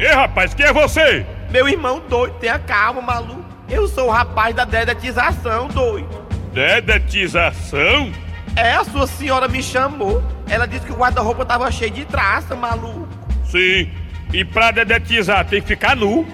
Ei, 0.00 0.12
rapaz, 0.12 0.54
quem 0.54 0.66
é 0.66 0.72
você? 0.72 1.24
Meu 1.50 1.68
irmão 1.68 2.02
doido, 2.08 2.34
tenha 2.40 2.58
calma, 2.58 3.00
maluco. 3.00 3.44
Eu 3.68 3.86
sou 3.86 4.08
o 4.08 4.10
rapaz 4.10 4.54
da 4.54 4.64
dedetização, 4.64 5.68
doido. 5.68 6.26
Dedetização? 6.52 8.12
É, 8.56 8.72
a 8.72 8.84
sua 8.84 9.06
senhora 9.06 9.46
me 9.46 9.62
chamou. 9.62 10.22
Ela 10.48 10.66
disse 10.66 10.86
que 10.86 10.92
o 10.92 10.96
guarda-roupa 10.96 11.44
tava 11.44 11.70
cheio 11.70 11.90
de 11.90 12.04
traça, 12.04 12.56
maluco. 12.56 13.08
Sim. 13.44 13.90
E 14.32 14.44
pra 14.44 14.70
dedetizar 14.70 15.44
tem 15.46 15.60
que 15.60 15.68
ficar 15.68 15.94
nu. 15.94 16.26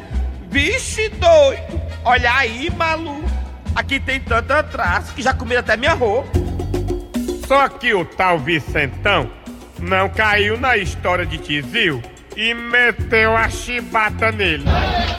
Vixe, 0.54 1.08
doido. 1.08 1.82
Olha 2.04 2.32
aí, 2.32 2.70
maluco. 2.70 3.28
Aqui 3.74 3.98
tem 3.98 4.20
tanta 4.20 4.62
traça 4.62 5.12
que 5.12 5.20
já 5.20 5.34
comeram 5.34 5.58
até 5.58 5.76
minha 5.76 5.94
roupa. 5.94 6.30
Só 7.48 7.68
que 7.68 7.92
o 7.92 8.04
tal 8.04 8.38
Vicentão 8.38 9.28
não 9.80 10.08
caiu 10.08 10.56
na 10.56 10.76
história 10.76 11.26
de 11.26 11.38
Tizil 11.38 12.00
e 12.36 12.54
meteu 12.54 13.36
a 13.36 13.48
chibata 13.48 14.30
nele. 14.30 14.62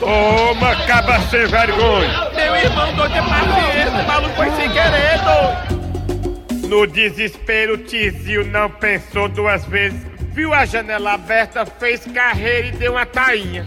Toma, 0.00 0.74
caba 0.86 1.20
sem 1.28 1.44
vergonha. 1.44 2.30
Meu 2.34 2.56
irmão 2.56 2.94
doido 2.94 3.14
é 3.14 3.20
paciência, 3.20 3.90
o 3.90 4.06
maluco 4.06 4.36
foi 4.36 4.50
sem 4.52 4.70
querer, 4.70 5.20
doido. 5.22 6.66
No 6.66 6.86
desespero, 6.86 7.76
Tizio 7.76 8.42
não 8.46 8.70
pensou 8.70 9.28
duas 9.28 9.66
vezes. 9.66 10.00
Viu 10.32 10.54
a 10.54 10.64
janela 10.64 11.12
aberta, 11.12 11.66
fez 11.66 12.06
carreira 12.06 12.68
e 12.68 12.72
deu 12.72 12.92
uma 12.92 13.04
tainha. 13.04 13.66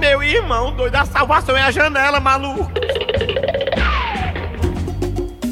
Meu 0.00 0.22
irmão 0.22 0.72
doido, 0.72 0.96
a 0.96 1.04
salvação 1.04 1.54
é 1.54 1.60
a 1.60 1.70
janela, 1.70 2.18
maluco. 2.18 2.72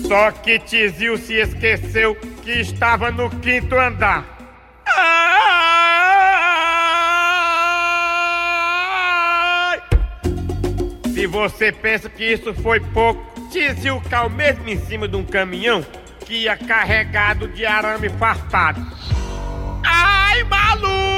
Só 0.08 0.30
que 0.30 0.58
Tizio 0.58 1.18
se 1.18 1.34
esqueceu 1.34 2.16
que 2.42 2.52
estava 2.52 3.10
no 3.10 3.28
quinto 3.28 3.78
andar. 3.78 4.24
Ai! 4.86 5.28
Se 11.12 11.26
você 11.26 11.70
pensa 11.70 12.08
que 12.08 12.24
isso 12.24 12.54
foi 12.54 12.80
pouco, 12.80 13.22
Tizio 13.50 14.00
caiu 14.08 14.30
mesmo 14.30 14.66
em 14.66 14.78
cima 14.78 15.06
de 15.06 15.14
um 15.14 15.24
caminhão 15.24 15.84
que 16.24 16.44
ia 16.44 16.56
carregado 16.56 17.48
de 17.48 17.66
arame 17.66 18.08
farpado. 18.08 18.80
Ai, 19.84 20.42
maluco! 20.44 21.17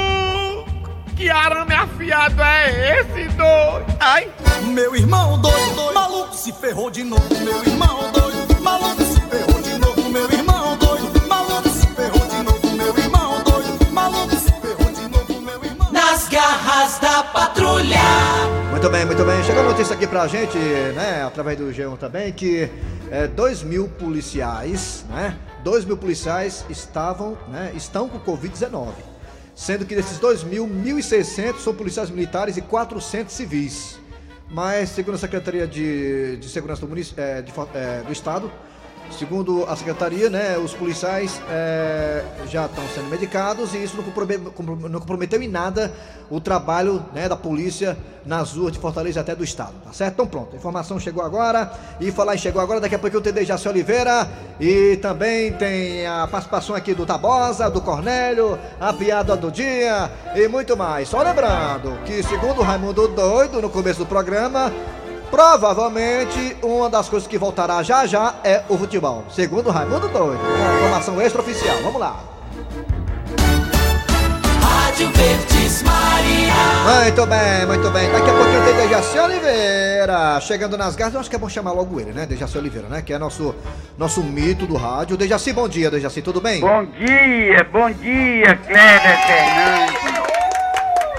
Que 1.21 1.29
arame 1.29 1.75
afiado 1.75 2.41
é 2.41 2.99
esse, 2.99 3.27
doido? 3.35 3.85
Ai! 3.99 4.27
Meu 4.63 4.95
irmão 4.95 5.39
doido, 5.39 5.75
doido, 5.75 5.93
maluco 5.93 6.33
se 6.33 6.51
ferrou 6.51 6.89
de 6.89 7.03
novo. 7.03 7.23
Meu 7.43 7.63
irmão 7.63 8.11
doido, 8.11 8.59
maluco 8.59 9.03
se 9.03 9.21
ferrou 9.21 9.61
de 9.61 9.77
novo. 9.77 10.09
Meu 10.09 10.31
irmão 10.31 10.75
doido, 10.77 11.27
maluco 11.27 11.69
se 11.69 11.85
ferrou 11.89 12.27
de 12.27 12.41
novo. 12.41 12.75
Meu 12.75 12.97
irmão 12.97 13.43
doido, 13.43 13.91
maluco 13.91 14.35
se 14.35 14.51
ferrou 14.51 14.91
de 14.91 15.07
novo. 15.09 15.41
Meu 15.41 15.63
irmão. 15.63 15.91
Nas 15.91 16.27
garras 16.27 16.97
da 16.97 17.23
patrulha. 17.25 17.99
Muito 18.71 18.89
bem, 18.89 19.05
muito 19.05 19.23
bem. 19.23 19.43
Chegou 19.43 19.61
a 19.61 19.65
notícia 19.67 19.93
aqui 19.93 20.07
pra 20.07 20.25
gente, 20.25 20.57
né, 20.57 21.23
através 21.23 21.55
do 21.55 21.65
G1 21.65 21.99
também, 21.99 22.33
que 22.33 22.67
é, 23.11 23.27
dois 23.27 23.61
mil 23.61 23.87
policiais, 23.87 25.05
né, 25.07 25.37
dois 25.63 25.85
mil 25.85 25.97
policiais 25.97 26.65
estavam, 26.67 27.37
né, 27.47 27.71
estão 27.75 28.09
com 28.09 28.19
Covid-19. 28.19 29.10
Sendo 29.55 29.85
que 29.85 29.95
desses 29.95 30.17
dois 30.17 30.43
mil, 30.43 30.65
1.600 30.67 31.59
são 31.59 31.73
policiais 31.73 32.09
militares 32.09 32.57
e 32.57 32.61
400 32.61 33.33
civis. 33.33 33.99
Mas, 34.49 34.89
segundo 34.89 35.15
a 35.15 35.17
Secretaria 35.17 35.65
de, 35.67 36.37
de 36.37 36.49
Segurança 36.49 36.81
do, 36.81 36.87
munic- 36.87 37.13
é, 37.17 37.41
de 37.41 37.53
é, 37.73 38.01
do 38.05 38.11
Estado, 38.11 38.51
segundo 39.09 39.65
a 39.67 39.75
Secretaria, 39.75 40.29
né, 40.29 40.57
os 40.57 40.73
policiais 40.73 41.39
é, 41.49 42.23
já 42.47 42.65
estão 42.65 42.83
sendo 42.93 43.07
medicados 43.09 43.73
e 43.73 43.83
isso 43.83 43.95
não, 43.97 44.03
comprome- 44.03 44.37
compro- 44.51 44.89
não 44.89 44.99
comprometeu 44.99 45.41
em 45.41 45.47
nada 45.47 45.91
o 46.29 46.39
trabalho 46.39 47.03
né, 47.13 47.27
da 47.27 47.35
polícia 47.35 47.97
nas 48.25 48.53
ruas 48.53 48.71
de 48.71 48.79
Fortaleza 48.79 49.19
até 49.19 49.35
do 49.35 49.43
Estado, 49.43 49.73
tá 49.83 49.91
certo? 49.91 50.13
Então 50.13 50.27
pronto, 50.27 50.53
a 50.53 50.55
informação 50.55 50.99
chegou 50.99 51.23
agora 51.23 51.71
e 51.99 52.11
falar 52.11 52.35
em 52.35 52.37
chegou 52.37 52.61
agora, 52.61 52.79
daqui 52.79 52.95
a 52.95 52.99
pouco 52.99 53.15
eu 53.17 53.21
tenho 53.21 53.35
Dejaci 53.35 53.67
Oliveira 53.67 54.27
e 54.59 54.97
também 54.97 55.51
tem 55.53 56.05
a 56.07 56.27
participação 56.27 56.75
aqui 56.75 56.93
do 56.93 57.05
Tabosa, 57.05 57.69
do 57.69 57.81
Cornélio, 57.81 58.57
a 58.79 58.93
piada 58.93 59.35
do 59.35 59.51
dia 59.51 60.09
e 60.35 60.47
muito 60.47 60.77
mais. 60.77 61.09
Só 61.09 61.21
lembrando 61.21 61.97
que 62.05 62.23
segundo 62.23 62.59
o 62.59 62.63
Raimundo 62.63 63.07
Doido, 63.09 63.61
no 63.61 63.69
começo 63.69 63.99
do 63.99 64.05
programa, 64.05 64.71
Provavelmente 65.31 66.57
uma 66.61 66.89
das 66.89 67.07
coisas 67.07 67.25
que 67.25 67.37
voltará 67.37 67.81
já 67.81 68.05
já 68.05 68.35
é 68.43 68.63
o 68.67 68.77
futebol. 68.77 69.23
Segundo 69.31 69.67
o 69.67 69.71
Raimundo 69.71 70.09
Doido. 70.09 70.41
Uma 70.41 70.75
informação 70.75 71.21
extraoficial. 71.21 71.77
Vamos 71.81 72.01
lá. 72.01 72.19
Rádio 74.61 75.09
Verdes 75.11 75.83
Maria. 75.83 77.05
Muito 77.05 77.25
bem, 77.25 77.65
muito 77.65 77.89
bem. 77.91 78.11
Daqui 78.11 78.29
a 78.29 78.33
pouquinho 78.33 78.65
tem 78.65 78.75
Dejaci 78.75 79.17
Oliveira. 79.19 80.41
Chegando 80.41 80.77
nas 80.77 80.97
garras, 80.97 81.13
eu 81.13 81.19
acho 81.21 81.29
que 81.29 81.35
é 81.37 81.39
bom 81.39 81.47
chamar 81.47 81.71
logo 81.71 81.99
ele, 81.99 82.11
né? 82.11 82.25
Dejaci 82.25 82.57
Oliveira, 82.57 82.89
né? 82.89 83.01
Que 83.01 83.13
é 83.13 83.17
nosso, 83.17 83.55
nosso 83.97 84.21
mito 84.21 84.65
do 84.65 84.75
rádio. 84.75 85.15
Dejaci, 85.15 85.53
bom 85.53 85.67
dia, 85.67 85.89
Dejaci, 85.89 86.21
tudo 86.21 86.41
bem? 86.41 86.59
Bom 86.59 86.85
dia, 86.85 87.65
bom 87.71 87.89
dia, 87.89 88.57
Kleber 88.67 89.25
Fernandes. 89.25 90.10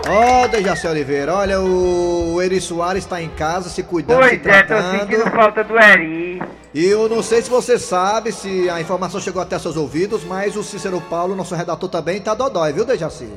Ó, 0.09 0.49
Dejaci 0.49 0.87
Oliveira, 0.87 1.35
olha, 1.35 1.61
o 1.61 2.41
Eri 2.43 2.61
Soares 2.61 3.05
está 3.05 3.23
em 3.23 3.29
casa 3.31 3.69
se 3.69 3.83
cuidando, 3.83 4.23
se 4.25 4.29
Pois 4.39 4.47
é, 4.47 4.63
tô 4.63 4.67
tratando. 4.69 5.01
sentindo 5.01 5.31
falta 5.31 5.63
do 5.63 5.79
Eri. 5.79 6.43
E 6.75 6.87
eu 6.87 7.09
não 7.09 7.23
sei 7.23 7.41
se 7.41 7.49
você 7.49 7.79
sabe, 7.79 8.33
se 8.33 8.69
a 8.69 8.81
informação 8.81 9.21
chegou 9.21 9.41
até 9.41 9.59
seus 9.59 9.77
ouvidos, 9.77 10.25
mas 10.25 10.57
o 10.57 10.63
Cícero 10.65 11.01
Paulo, 11.03 11.37
nosso 11.37 11.55
redator 11.55 11.89
também, 11.89 12.21
tá 12.21 12.35
dodói, 12.35 12.73
viu, 12.73 12.85
Dejaci? 12.85 13.29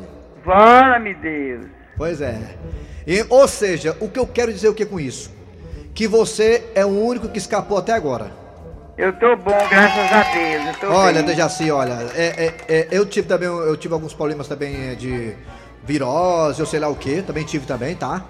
Fala-me 0.44 1.14
Deus. 1.16 1.66
Pois 1.98 2.20
é. 2.20 2.56
E, 3.06 3.26
ou 3.30 3.48
seja, 3.48 3.96
o 4.00 4.10
que 4.10 4.18
eu 4.18 4.26
quero 4.26 4.52
dizer 4.52 4.68
o 4.70 4.74
que 4.74 4.86
com 4.86 5.00
isso? 5.00 5.32
Que 5.94 6.08
você 6.08 6.64
é 6.74 6.84
o 6.86 6.90
único 6.90 7.30
que 7.30 7.38
escapou 7.38 7.78
até 7.78 7.94
agora. 7.94 8.32
Eu 8.98 9.12
tô 9.14 9.36
bom, 9.36 9.58
graças 9.70 10.12
a 10.12 10.34
Deus. 10.34 10.92
Olha, 10.94 11.22
bem. 11.22 11.26
Dejaci, 11.26 11.70
olha, 11.70 11.94
é, 12.16 12.46
é, 12.46 12.54
é, 12.68 12.88
eu 12.92 13.06
tive 13.06 13.28
também, 13.28 13.48
eu 13.48 13.76
tive 13.78 13.94
alguns 13.94 14.14
problemas 14.14 14.48
também 14.48 14.90
é, 14.92 14.96
de 14.96 15.36
virose, 15.86 16.62
ou 16.62 16.68
sei 16.68 16.80
lá 16.80 16.88
o 16.88 16.96
que, 16.96 17.22
também 17.22 17.44
tive 17.44 17.66
também, 17.66 17.96
tá? 17.96 18.24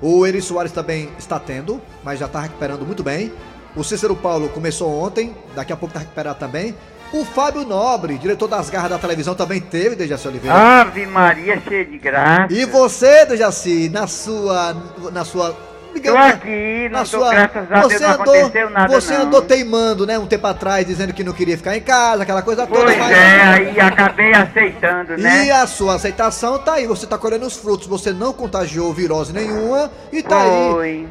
O 0.00 0.26
Eri 0.26 0.40
Soares 0.40 0.72
também 0.72 1.10
está 1.18 1.38
tendo, 1.38 1.80
mas 2.02 2.18
já 2.18 2.26
tá 2.26 2.40
recuperando 2.40 2.86
muito 2.86 3.02
bem. 3.02 3.32
O 3.76 3.84
Cícero 3.84 4.16
Paulo 4.16 4.48
começou 4.48 4.90
ontem, 5.02 5.34
daqui 5.54 5.72
a 5.72 5.76
pouco 5.76 5.92
tá 5.92 6.00
recuperado 6.00 6.38
também. 6.38 6.74
O 7.12 7.24
Fábio 7.24 7.64
Nobre, 7.64 8.16
diretor 8.18 8.46
das 8.46 8.70
garras 8.70 8.90
da 8.90 8.98
televisão, 8.98 9.34
também 9.34 9.60
teve, 9.60 9.96
Dejaci 9.96 10.28
Oliveira. 10.28 10.56
Ave 10.56 11.06
Maria, 11.06 11.60
cheia 11.60 11.84
de 11.84 11.98
graça. 11.98 12.52
E 12.52 12.64
você, 12.64 13.26
Dejaci, 13.26 13.88
na 13.88 14.06
sua. 14.06 14.76
Na 15.12 15.24
sua. 15.24 15.56
Tô 16.02 16.16
aqui, 16.16 16.88
não 16.90 17.04
tô, 17.04 17.28
graças 17.30 17.70
a 17.72 17.86
Deus, 17.86 18.00
não 18.00 18.10
aconteceu 18.10 18.70
nada 18.70 18.88
Você 19.00 19.14
não. 19.18 19.22
andou 19.26 19.42
teimando, 19.42 20.06
né, 20.06 20.18
um 20.18 20.26
tempo 20.26 20.46
atrás, 20.46 20.86
dizendo 20.86 21.12
que 21.12 21.22
não 21.22 21.32
queria 21.32 21.56
ficar 21.56 21.76
em 21.76 21.80
casa, 21.80 22.22
aquela 22.22 22.42
coisa 22.42 22.66
toda. 22.66 22.84
Pois 22.84 22.96
mas- 22.98 23.10
é, 23.12 23.40
aí 23.42 23.80
acabei 23.80 24.32
aceitando, 24.32 25.16
né? 25.18 25.46
E 25.46 25.50
a 25.50 25.66
sua 25.66 25.94
aceitação 25.96 26.58
tá 26.58 26.74
aí, 26.74 26.86
você 26.86 27.06
tá 27.06 27.18
colhendo 27.18 27.44
os 27.46 27.56
frutos, 27.56 27.86
você 27.86 28.12
não 28.12 28.32
contagiou 28.32 28.92
virose 28.94 29.32
nenhuma 29.32 29.90
e 30.12 30.22
tá 30.22 30.40
Foi. 30.72 30.86
aí. 30.88 31.08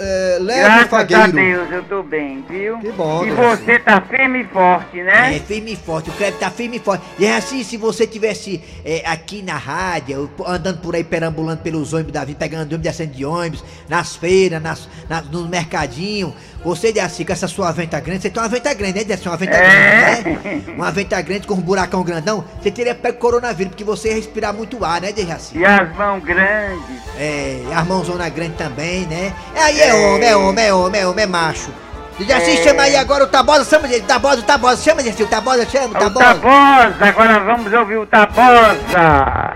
é, 0.00 0.38
leve 0.40 0.60
Graças 0.62 0.86
e 0.86 0.88
fagueiro. 0.88 1.22
a 1.22 1.26
Deus, 1.26 1.70
eu 1.72 1.82
tô 1.84 2.02
bem, 2.02 2.44
viu? 2.48 2.78
Que 2.78 2.92
bom, 2.92 3.24
E 3.24 3.30
você 3.30 3.78
tá 3.78 4.00
firme 4.00 4.40
e 4.42 4.44
forte, 4.44 5.02
né? 5.02 5.36
É, 5.36 5.40
firme 5.40 5.72
e 5.72 5.76
forte, 5.76 6.10
o 6.10 6.12
Kleber 6.14 6.38
tá 6.38 6.50
firme 6.50 6.76
e 6.76 6.80
forte. 6.80 7.04
E 7.18 7.26
é 7.26 7.36
assim, 7.36 7.62
se 7.62 7.76
você 7.76 8.06
tivesse 8.06 8.62
é, 8.84 9.02
aqui 9.06 9.42
na 9.42 9.56
rádio, 9.56 10.30
andando 10.46 10.78
por 10.80 10.94
aí, 10.94 11.04
perambulando 11.04 11.60
pelos 11.62 11.92
ônibus 11.92 12.12
da 12.12 12.24
vida, 12.24 12.38
pegando 12.38 12.62
ônibus, 12.62 12.78
descendo 12.78 13.12
de 13.12 13.24
ônibus, 13.24 13.64
nas 14.04 14.14
feiras, 14.16 14.62
nas, 14.62 14.88
na- 15.08 15.22
no 15.22 15.48
mercadinho, 15.48 16.34
você, 16.62 16.92
Dejaci, 16.92 17.24
com 17.24 17.32
essa 17.32 17.48
sua 17.48 17.72
venta 17.72 17.98
grande, 18.00 18.22
você 18.22 18.30
tem 18.30 18.42
uma 18.42 18.48
venta 18.48 18.72
grande, 18.74 18.98
né, 18.98 19.04
Dejaci? 19.04 19.28
Uma 19.28 19.36
venta 19.38 19.56
É. 19.56 20.22
grande, 20.22 20.38
né? 20.44 20.74
Uma 20.76 20.90
venta 20.90 21.20
grande 21.22 21.46
com 21.46 21.54
um 21.54 21.60
buracão 21.60 22.02
grandão, 22.02 22.44
você 22.60 22.70
teria 22.70 22.94
pego 22.94 23.18
coronavírus, 23.18 23.70
porque 23.70 23.84
você 23.84 24.08
ia 24.10 24.14
respirar 24.16 24.52
muito 24.52 24.84
ar, 24.84 25.00
né, 25.00 25.10
Dejaci? 25.12 25.56
E 25.58 25.64
as 25.64 25.94
mãos 25.96 26.22
grandes. 26.22 26.84
É, 27.18 27.62
as 27.74 27.86
mãozona 27.86 28.28
grande 28.28 28.54
também, 28.54 29.06
né? 29.06 29.32
É, 29.54 29.62
aí 29.62 29.80
é 29.80 29.94
homem, 29.94 30.28
é 30.28 30.36
homem, 30.36 30.64
é 30.66 30.74
homem, 30.74 31.00
é 31.00 31.06
homem, 31.06 31.24
é 31.24 31.26
macho. 31.26 31.70
Dejaci, 32.18 32.50
É. 32.58 32.62
chama 32.62 32.82
aí 32.82 32.96
agora 32.96 33.24
o 33.24 33.26
Tabosa, 33.26 33.64
chama 33.64 33.88
ele, 33.88 34.02
Tabosa, 34.02 34.40
o 34.40 34.44
Tabosa, 34.44 34.82
chama, 34.82 35.02
Dejaci, 35.02 35.22
o 35.22 35.26
Tabosa, 35.26 35.66
chama, 35.68 35.86
o 35.86 35.90
O 35.90 35.98
Tabosa. 35.98 36.24
Tabosa, 36.26 36.96
agora 37.06 37.40
vamos 37.40 37.72
ouvir 37.72 37.96
o 37.96 38.06
Tabosa. 38.06 39.52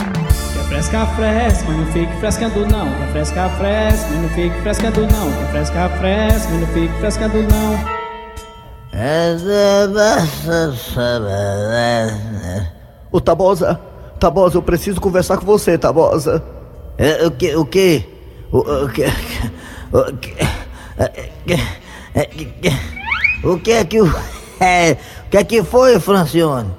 Fresca, 0.79 1.07
fresca, 1.07 1.65
mas 1.67 1.77
não 1.77 1.87
fique 1.87 2.13
frescando 2.21 2.67
não. 2.69 2.87
Quer 2.99 3.09
fresca, 3.11 3.49
fresca, 3.49 4.09
mas 4.11 4.23
não 4.23 4.29
fique 4.29 4.61
frescando 4.61 5.01
não. 5.01 5.33
Quer 5.33 5.51
fresca, 5.51 5.89
fresca, 5.89 6.51
mas 6.51 6.61
não 6.61 6.67
fique 6.69 6.95
frescando 7.01 7.43
não. 7.43 7.99
Ô 13.11 13.21
Tabosa, 13.21 13.81
Tabosa, 14.21 14.57
eu 14.57 14.63
preciso 14.63 15.01
conversar 15.01 15.39
com 15.39 15.45
você, 15.45 15.77
Tabosa. 15.77 16.45
É, 16.97 17.27
o 17.27 17.33
que, 17.33 17.57
o 17.57 17.67
que? 17.67 18.09
O, 18.53 18.59
o 18.59 18.89
que? 18.89 19.05
O 19.93 20.17
que? 20.17 20.37
é, 22.15 22.29
O 23.43 23.59
que 23.59 23.73
é 23.73 23.85
que 23.85 24.01
o. 24.01 24.07
É, 24.61 24.97
o 25.27 25.31
que 25.31 25.37
é 25.37 25.45
que 25.45 25.63
foi, 25.65 25.99
Francione? 25.99 26.71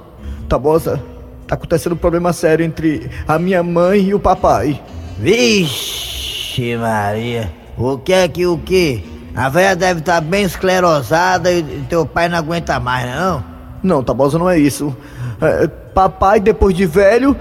Tabosa, 0.48 1.02
tá 1.50 1.56
acontecendo 1.56 1.94
um 1.94 1.98
problema 1.98 2.32
sério 2.32 2.64
entre 2.64 3.10
a 3.28 3.40
minha 3.40 3.64
mãe 3.64 4.02
e 4.02 4.14
o 4.14 4.20
papai. 4.20 4.80
Vixe, 5.18 6.78
Maria. 6.78 7.52
O 7.76 7.98
que 7.98 8.14
é 8.14 8.28
que 8.28 8.46
o 8.46 8.58
que? 8.60 9.04
A 9.36 9.50
velha 9.50 9.76
deve 9.76 10.00
estar 10.02 10.22
bem 10.22 10.44
esclerosada 10.44 11.52
e 11.52 11.64
teu 11.90 12.06
pai 12.06 12.30
não 12.30 12.38
aguenta 12.38 12.80
mais, 12.80 13.10
não? 13.10 13.44
Não, 13.82 14.04
Tabosa, 14.04 14.38
não 14.38 14.48
é 14.48 14.60
isso. 14.60 14.96
É, 15.42 15.68
papai, 15.68 16.40
depois 16.40 16.76
de 16.76 16.86
velho, 16.86 17.36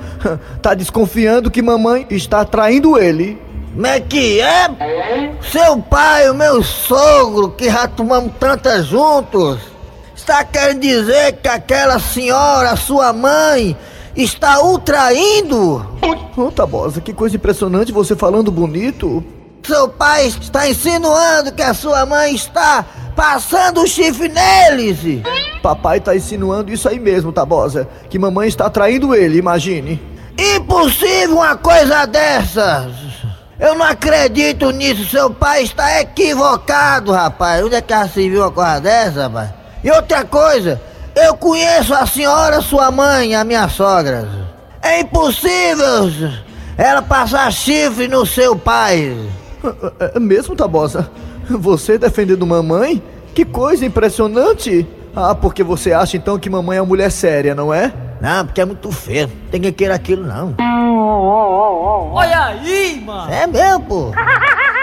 tá 0.63 0.73
desconfiando 0.73 1.51
que 1.51 1.61
mamãe 1.61 2.07
está 2.09 2.45
traindo 2.47 2.99
ele. 2.99 3.41
Como 3.75 3.87
é 3.87 4.01
que 4.01 4.41
é? 4.41 4.71
Seu 5.53 5.79
pai, 5.79 6.31
o 6.31 6.35
meu 6.35 6.63
sogro, 6.63 7.51
que 7.51 7.71
já 7.71 7.87
tomamos 7.87 8.33
tantas 8.41 8.87
juntos, 8.87 9.59
está 10.17 10.45
querendo 10.45 10.81
dizer 10.81 11.35
que 11.43 11.49
aquela 11.49 11.99
senhora, 11.99 12.75
sua 12.77 13.13
mãe, 13.13 13.77
está 14.23 14.61
o 14.61 14.79
traindo? 14.79 15.87
Ô, 16.37 16.51
Tabosa, 16.51 17.01
que 17.01 17.13
coisa 17.13 17.37
impressionante 17.37 17.93
você 17.93 18.17
falando 18.17 18.51
bonito. 18.51 19.25
Seu 19.65 19.89
pai 19.89 20.27
está 20.27 20.69
insinuando 20.69 21.53
que 21.53 21.63
a 21.63 21.75
sua 21.75 22.07
mãe 22.07 22.35
está 22.35 22.85
passando 23.15 23.83
o 23.83 23.87
chifre 23.87 24.29
neles. 24.29 25.23
Papai 25.63 26.01
tá 26.01 26.17
insinuando 26.17 26.73
isso 26.73 26.89
aí 26.89 26.99
mesmo, 26.99 27.33
Tabosa. 27.33 27.89
Que 28.09 28.19
mamãe 28.19 28.49
está 28.49 28.71
traindo 28.71 29.15
ele, 29.15 29.39
imagine. 29.39 30.01
Impossível 30.39 31.37
uma 31.37 31.57
coisa 31.57 32.07
dessas! 32.07 32.93
Eu 33.59 33.75
não 33.75 33.85
acredito 33.85 34.71
nisso, 34.71 35.05
seu 35.11 35.31
pai 35.31 35.65
está 35.65 36.01
equivocado, 36.01 37.11
rapaz. 37.11 37.65
Onde 37.65 37.75
é 37.75 37.81
que 37.81 37.93
já 37.93 38.07
se 38.07 38.31
viu 38.31 38.43
uma 38.43 38.53
coisa 38.53 38.81
dessa, 38.81 39.23
rapaz? 39.25 39.51
E 39.83 39.91
outra 39.91 40.25
coisa, 40.25 40.81
eu 41.25 41.37
conheço 41.37 41.95
a 41.95 42.07
senhora, 42.07 42.61
sua 42.61 42.91
mãe, 42.91 43.35
a 43.35 43.45
minha 43.45 43.69
sogra. 43.69 44.29
É 44.83 45.01
impossível 45.01 46.11
ela 46.77 47.03
passar 47.03 47.53
chifre 47.53 48.07
no 48.09 48.25
seu 48.25 48.57
pai. 48.57 49.17
É, 50.01 50.13
é 50.17 50.21
mesmo, 50.21 50.55
Tabosa? 50.55 51.11
Você 51.51 51.99
defendendo 51.99 52.47
mamãe? 52.47 53.03
Que 53.35 53.45
coisa 53.45 53.85
impressionante! 53.85 54.87
Ah, 55.17 55.35
porque 55.35 55.65
você 55.65 55.93
acha 55.93 56.17
então 56.17 56.39
que 56.39 56.49
mamãe 56.49 56.79
é 56.79 56.81
uma 56.81 56.87
mulher 56.87 57.11
séria, 57.11 57.55
não 57.55 57.75
é? 57.75 57.93
Não, 58.21 58.47
porque 58.47 58.61
é 58.61 58.65
muito 58.65 58.91
feio. 58.93 59.31
Tem 59.51 59.61
que 59.61 59.73
querer 59.73 59.93
aquilo, 59.93 60.25
não. 60.25 60.55
Olha 62.13 62.45
aí, 62.45 63.03
mano! 63.05 63.33
É 63.33 63.47
mesmo, 63.47 63.81
pô! 63.81 64.13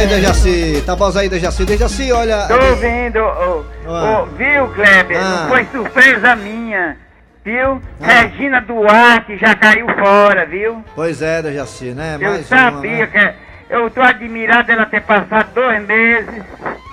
aí, 0.00 0.06
Dejaci. 0.06 0.82
Tabosa 0.86 1.20
aí, 1.20 1.28
Dejaci. 1.28 1.64
Dejaci, 1.64 2.12
olha. 2.12 2.46
Tô 2.48 2.54
ouvindo, 2.54 3.18
Ah. 3.18 4.22
ô, 4.22 4.26
viu, 4.36 4.68
Kleber? 4.68 5.16
Ah. 5.18 5.42
Não 5.42 5.48
foi 5.48 5.66
surpresa 5.70 6.36
minha, 6.36 6.96
viu? 7.44 7.80
Regina 8.00 8.60
Duarte 8.60 9.36
já 9.38 9.54
caiu 9.54 9.86
fora, 9.98 10.46
viu? 10.46 10.82
Pois 10.94 11.20
é, 11.22 11.42
Dejaci, 11.42 11.92
né? 11.92 12.16
Eu 12.20 12.30
Mais 12.30 12.46
sabia 12.46 12.90
uma, 12.90 12.98
né? 12.98 13.06
que. 13.06 13.50
Eu 13.74 13.88
tô 13.88 14.00
admirado 14.00 14.66
dela 14.66 14.84
ter 14.86 15.00
passado 15.02 15.54
dois 15.54 15.86
meses. 15.86 16.42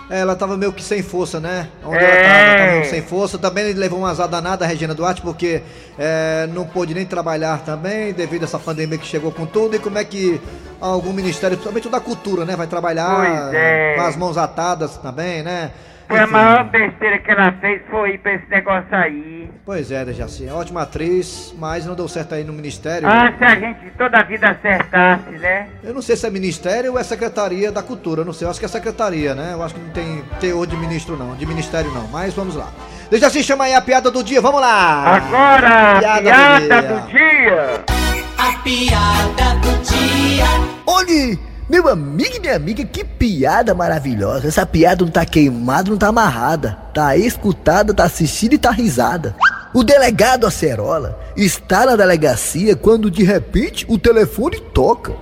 É, 0.09 0.19
ela 0.19 0.35
tava 0.35 0.55
meio 0.55 0.71
que 0.71 0.83
sem 0.83 1.03
força, 1.03 1.39
né? 1.39 1.67
Onde 1.83 1.97
É. 1.97 2.03
ela 2.03 2.15
tava, 2.23 2.57
tava 2.57 2.71
meio 2.71 2.89
sem 2.89 3.01
força. 3.01 3.37
Também 3.37 3.73
levou 3.73 3.99
uma 3.99 4.09
azar 4.09 4.27
danada 4.27 4.63
a 4.63 4.67
Regina 4.67 4.93
Duarte, 4.93 5.21
porque 5.21 5.61
é, 5.99 6.47
não 6.53 6.65
pôde 6.65 6.93
nem 6.93 7.05
trabalhar 7.05 7.59
também, 7.63 8.13
devido 8.13 8.43
a 8.43 8.45
essa 8.45 8.57
pandemia 8.57 8.97
que 8.97 9.05
chegou 9.05 9.31
com 9.31 9.45
tudo. 9.45 9.75
E 9.75 9.79
como 9.79 9.97
é 9.97 10.05
que 10.05 10.39
algum 10.79 11.11
ministério, 11.11 11.57
principalmente 11.57 11.87
o 11.87 11.91
da 11.91 11.99
cultura, 11.99 12.45
né? 12.45 12.55
Vai 12.55 12.67
trabalhar 12.67 13.53
é. 13.53 13.95
com 13.95 14.01
as 14.01 14.15
mãos 14.15 14.37
atadas 14.37 14.95
também, 14.97 15.43
né? 15.43 15.71
Foi 16.07 16.19
a 16.19 16.23
Enfim. 16.23 16.31
maior 16.31 16.63
besteira 16.65 17.19
que 17.19 17.29
ela 17.31 17.51
fez 17.59 17.81
foi 17.91 18.11
ir 18.11 18.17
pra 18.19 18.33
esse 18.35 18.49
negócio 18.49 18.87
aí. 18.95 19.49
Pois 19.65 19.91
é, 19.91 20.05
Dejaci. 20.05 20.47
Ótima 20.47 20.83
atriz, 20.83 21.53
mas 21.59 21.85
não 21.85 21.95
deu 21.95 22.07
certo 22.07 22.33
aí 22.35 22.45
no 22.45 22.53
ministério. 22.53 23.07
Ah, 23.07 23.33
se 23.37 23.43
a 23.43 23.55
gente 23.55 23.89
toda 23.97 24.17
a 24.19 24.23
vida 24.23 24.49
acertasse, 24.49 25.31
né? 25.31 25.67
Eu 25.83 25.93
não 25.93 26.01
sei 26.01 26.15
se 26.15 26.25
é 26.25 26.29
ministério 26.29 26.93
ou 26.93 26.99
é 26.99 27.03
secretaria 27.03 27.71
da 27.71 27.83
cultura, 27.83 28.21
eu 28.21 28.25
não 28.25 28.31
sei. 28.31 28.47
Eu 28.47 28.51
acho 28.51 28.59
que 28.59 28.65
é 28.65 28.69
secretaria, 28.69 29.35
né? 29.35 29.49
Eu 29.53 29.61
acho 29.61 29.73
que 29.75 29.81
não 29.81 29.89
tem 29.89 30.23
teor 30.39 30.65
de 30.65 30.77
ministro, 30.77 31.17
não, 31.17 31.35
de 31.35 31.45
ministério, 31.45 31.91
não. 31.91 32.07
Mas 32.07 32.33
vamos 32.33 32.55
lá. 32.55 32.69
Deixa 33.09 33.27
assim, 33.27 33.43
chama 33.43 33.65
aí 33.65 33.73
a 33.73 33.81
piada 33.81 34.09
do 34.09 34.23
dia, 34.23 34.39
vamos 34.41 34.61
lá! 34.61 35.15
Agora, 35.15 35.99
Piada 35.99 36.21
piada, 36.21 36.81
do 36.81 37.01
do 37.01 37.07
dia. 37.07 37.83
A 38.37 38.57
piada 38.63 39.55
do 39.61 39.81
dia. 39.83 40.45
Olhe, 40.85 41.39
meu 41.69 41.89
amigo 41.89 42.37
e 42.37 42.39
minha 42.39 42.55
amiga, 42.55 42.85
que 42.85 43.03
piada 43.03 43.73
maravilhosa. 43.73 44.47
Essa 44.47 44.65
piada 44.65 45.03
não 45.03 45.11
tá 45.11 45.25
queimada, 45.25 45.89
não 45.89 45.97
tá 45.97 46.07
amarrada. 46.07 46.77
Tá 46.93 47.17
escutada, 47.17 47.93
tá 47.93 48.05
assistida 48.05 48.55
e 48.55 48.57
tá 48.57 48.71
risada. 48.71 49.35
O 49.73 49.83
delegado 49.83 50.47
Acerola 50.47 51.19
está 51.35 51.85
na 51.85 51.95
delegacia 51.95 52.75
quando 52.75 53.11
de 53.11 53.23
repente 53.23 53.85
o 53.89 53.97
telefone 53.97 54.59
toca. 54.73 55.13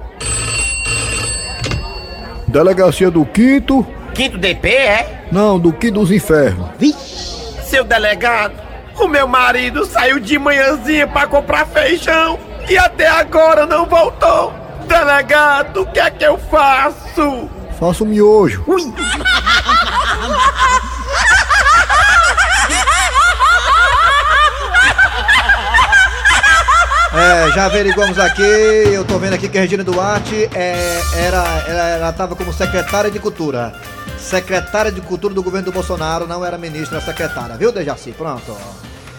Delegacia 2.47 3.09
do 3.09 3.25
Quinto? 3.25 3.85
Quinto 4.13 4.37
DP, 4.37 4.69
é? 4.69 5.25
Não, 5.31 5.59
do 5.59 5.73
Quinto 5.73 5.99
dos 5.99 6.11
Infernos. 6.11 6.69
Seu 7.63 7.83
delegado, 7.83 8.53
o 8.97 9.07
meu 9.07 9.27
marido 9.27 9.83
saiu 9.85 10.19
de 10.19 10.37
manhãzinha 10.37 11.07
pra 11.07 11.25
comprar 11.27 11.65
feijão 11.65 12.39
e 12.69 12.77
até 12.77 13.07
agora 13.07 13.65
não 13.65 13.85
voltou. 13.87 14.64
Delegado, 14.87 15.81
o 15.81 15.85
que 15.91 15.99
é 15.99 16.09
que 16.09 16.23
eu 16.23 16.37
faço? 16.37 17.49
Faça 17.79 18.03
o 18.03 18.07
miojo. 18.07 18.63
É, 27.13 27.49
já 27.51 27.65
averiguamos 27.65 28.19
aqui, 28.19 28.41
eu 28.41 29.05
tô 29.05 29.17
vendo 29.17 29.33
aqui 29.33 29.47
que 29.47 29.57
a 29.57 29.61
Regina 29.61 29.85
Duarte 29.85 30.49
é, 30.53 31.01
era, 31.15 31.63
ela, 31.65 31.89
ela 31.89 32.13
tava 32.13 32.35
como 32.35 32.51
secretária 32.51 33.09
de 33.09 33.19
cultura. 33.19 33.73
Secretária 34.17 34.91
de 34.91 34.99
cultura 34.99 35.33
do 35.33 35.41
governo 35.41 35.67
do 35.67 35.71
Bolsonaro, 35.71 36.27
não 36.27 36.43
era 36.43 36.57
ministra, 36.57 36.97
era 36.97 37.05
secretária, 37.05 37.55
viu, 37.55 37.71
Dejaci? 37.71 38.11
Pronto. 38.11 38.57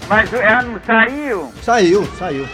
Mas 0.08 0.30
ela 0.32 0.62
não 0.62 0.78
saiu? 0.84 1.52
Saiu, 1.62 2.06
saiu. 2.18 2.46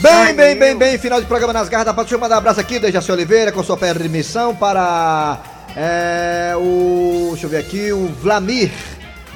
Bem, 0.00 0.34
bem, 0.34 0.58
bem, 0.58 0.76
bem, 0.76 0.98
final 0.98 1.20
de 1.20 1.26
programa 1.26 1.52
nas 1.52 1.68
garras 1.68 1.86
da 1.86 2.04
eu 2.14 2.18
mandar 2.18 2.36
um 2.36 2.38
abraço 2.38 2.60
aqui, 2.60 2.78
Dejaci 2.78 3.10
Oliveira, 3.10 3.52
com 3.52 3.62
sua 3.62 3.76
permissão 3.76 4.54
para 4.54 5.40
é, 5.76 6.52
o. 6.56 7.30
Deixa 7.32 7.46
eu 7.46 7.50
ver 7.50 7.58
aqui, 7.58 7.92
o 7.92 8.06
Vlamir. 8.08 8.70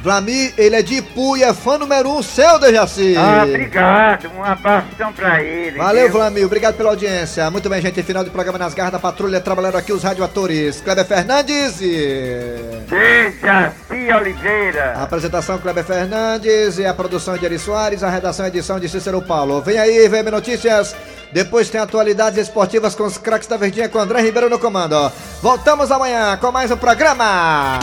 Vlamir, 0.03 0.55
ele 0.57 0.77
é 0.77 0.83
de 0.83 0.97
Ipu 0.97 1.37
e 1.37 1.43
é 1.43 1.53
fã 1.53 1.77
número 1.77 2.11
um 2.11 2.23
seu, 2.23 2.59
Dejaci. 2.59 3.17
Ah, 3.17 3.45
obrigado. 3.45 4.31
Um 4.37 4.45
abração 4.45 5.13
pra 5.13 5.43
ele. 5.43 5.77
Valeu, 5.77 6.05
viu? 6.05 6.13
Vlamir. 6.13 6.47
Obrigado 6.47 6.77
pela 6.77 6.91
audiência. 6.91 7.51
Muito 7.51 7.69
bem, 7.69 7.83
gente. 7.83 8.03
Final 8.03 8.23
de 8.23 8.31
programa 8.31 8.59
nas 8.59 8.75
garras 8.75 8.93
da 8.93 8.99
patrulha. 8.99 9.41
Trabalhando 9.41 9.77
aqui 9.77 9.93
os 9.93 10.03
radioatores. 10.03 10.81
Kleber 10.81 11.05
Fernandes 11.05 11.81
e... 11.81 12.55
Dejaci 12.89 14.13
Oliveira. 14.17 14.95
A 14.97 15.03
apresentação 15.03 15.59
Kleber 15.59 15.85
Fernandes 15.85 16.79
e 16.79 16.87
a 16.87 16.95
produção 16.95 17.37
de 17.37 17.45
Eri 17.45 17.59
Soares. 17.59 18.03
A 18.03 18.09
redação 18.09 18.47
e 18.47 18.49
edição 18.49 18.79
de 18.79 18.89
Cícero 18.89 19.21
Paulo. 19.21 19.61
Vem 19.61 19.79
aí, 19.79 20.09
VM 20.09 20.31
Notícias. 20.31 20.95
Depois 21.33 21.69
tem 21.69 21.81
atualidades 21.81 22.39
esportivas 22.39 22.95
com 22.95 23.05
os 23.05 23.19
craques 23.19 23.49
da 23.49 23.57
Verdinha 23.57 23.89
com 23.89 23.99
André 23.99 24.23
Ribeiro 24.23 24.49
no 24.49 24.59
comando. 24.59 25.13
Voltamos 25.43 25.91
amanhã 25.91 26.37
com 26.39 26.51
mais 26.51 26.71
um 26.71 26.77
programa. 26.77 27.79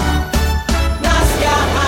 Nas 1.02 1.44
garras 1.44 1.85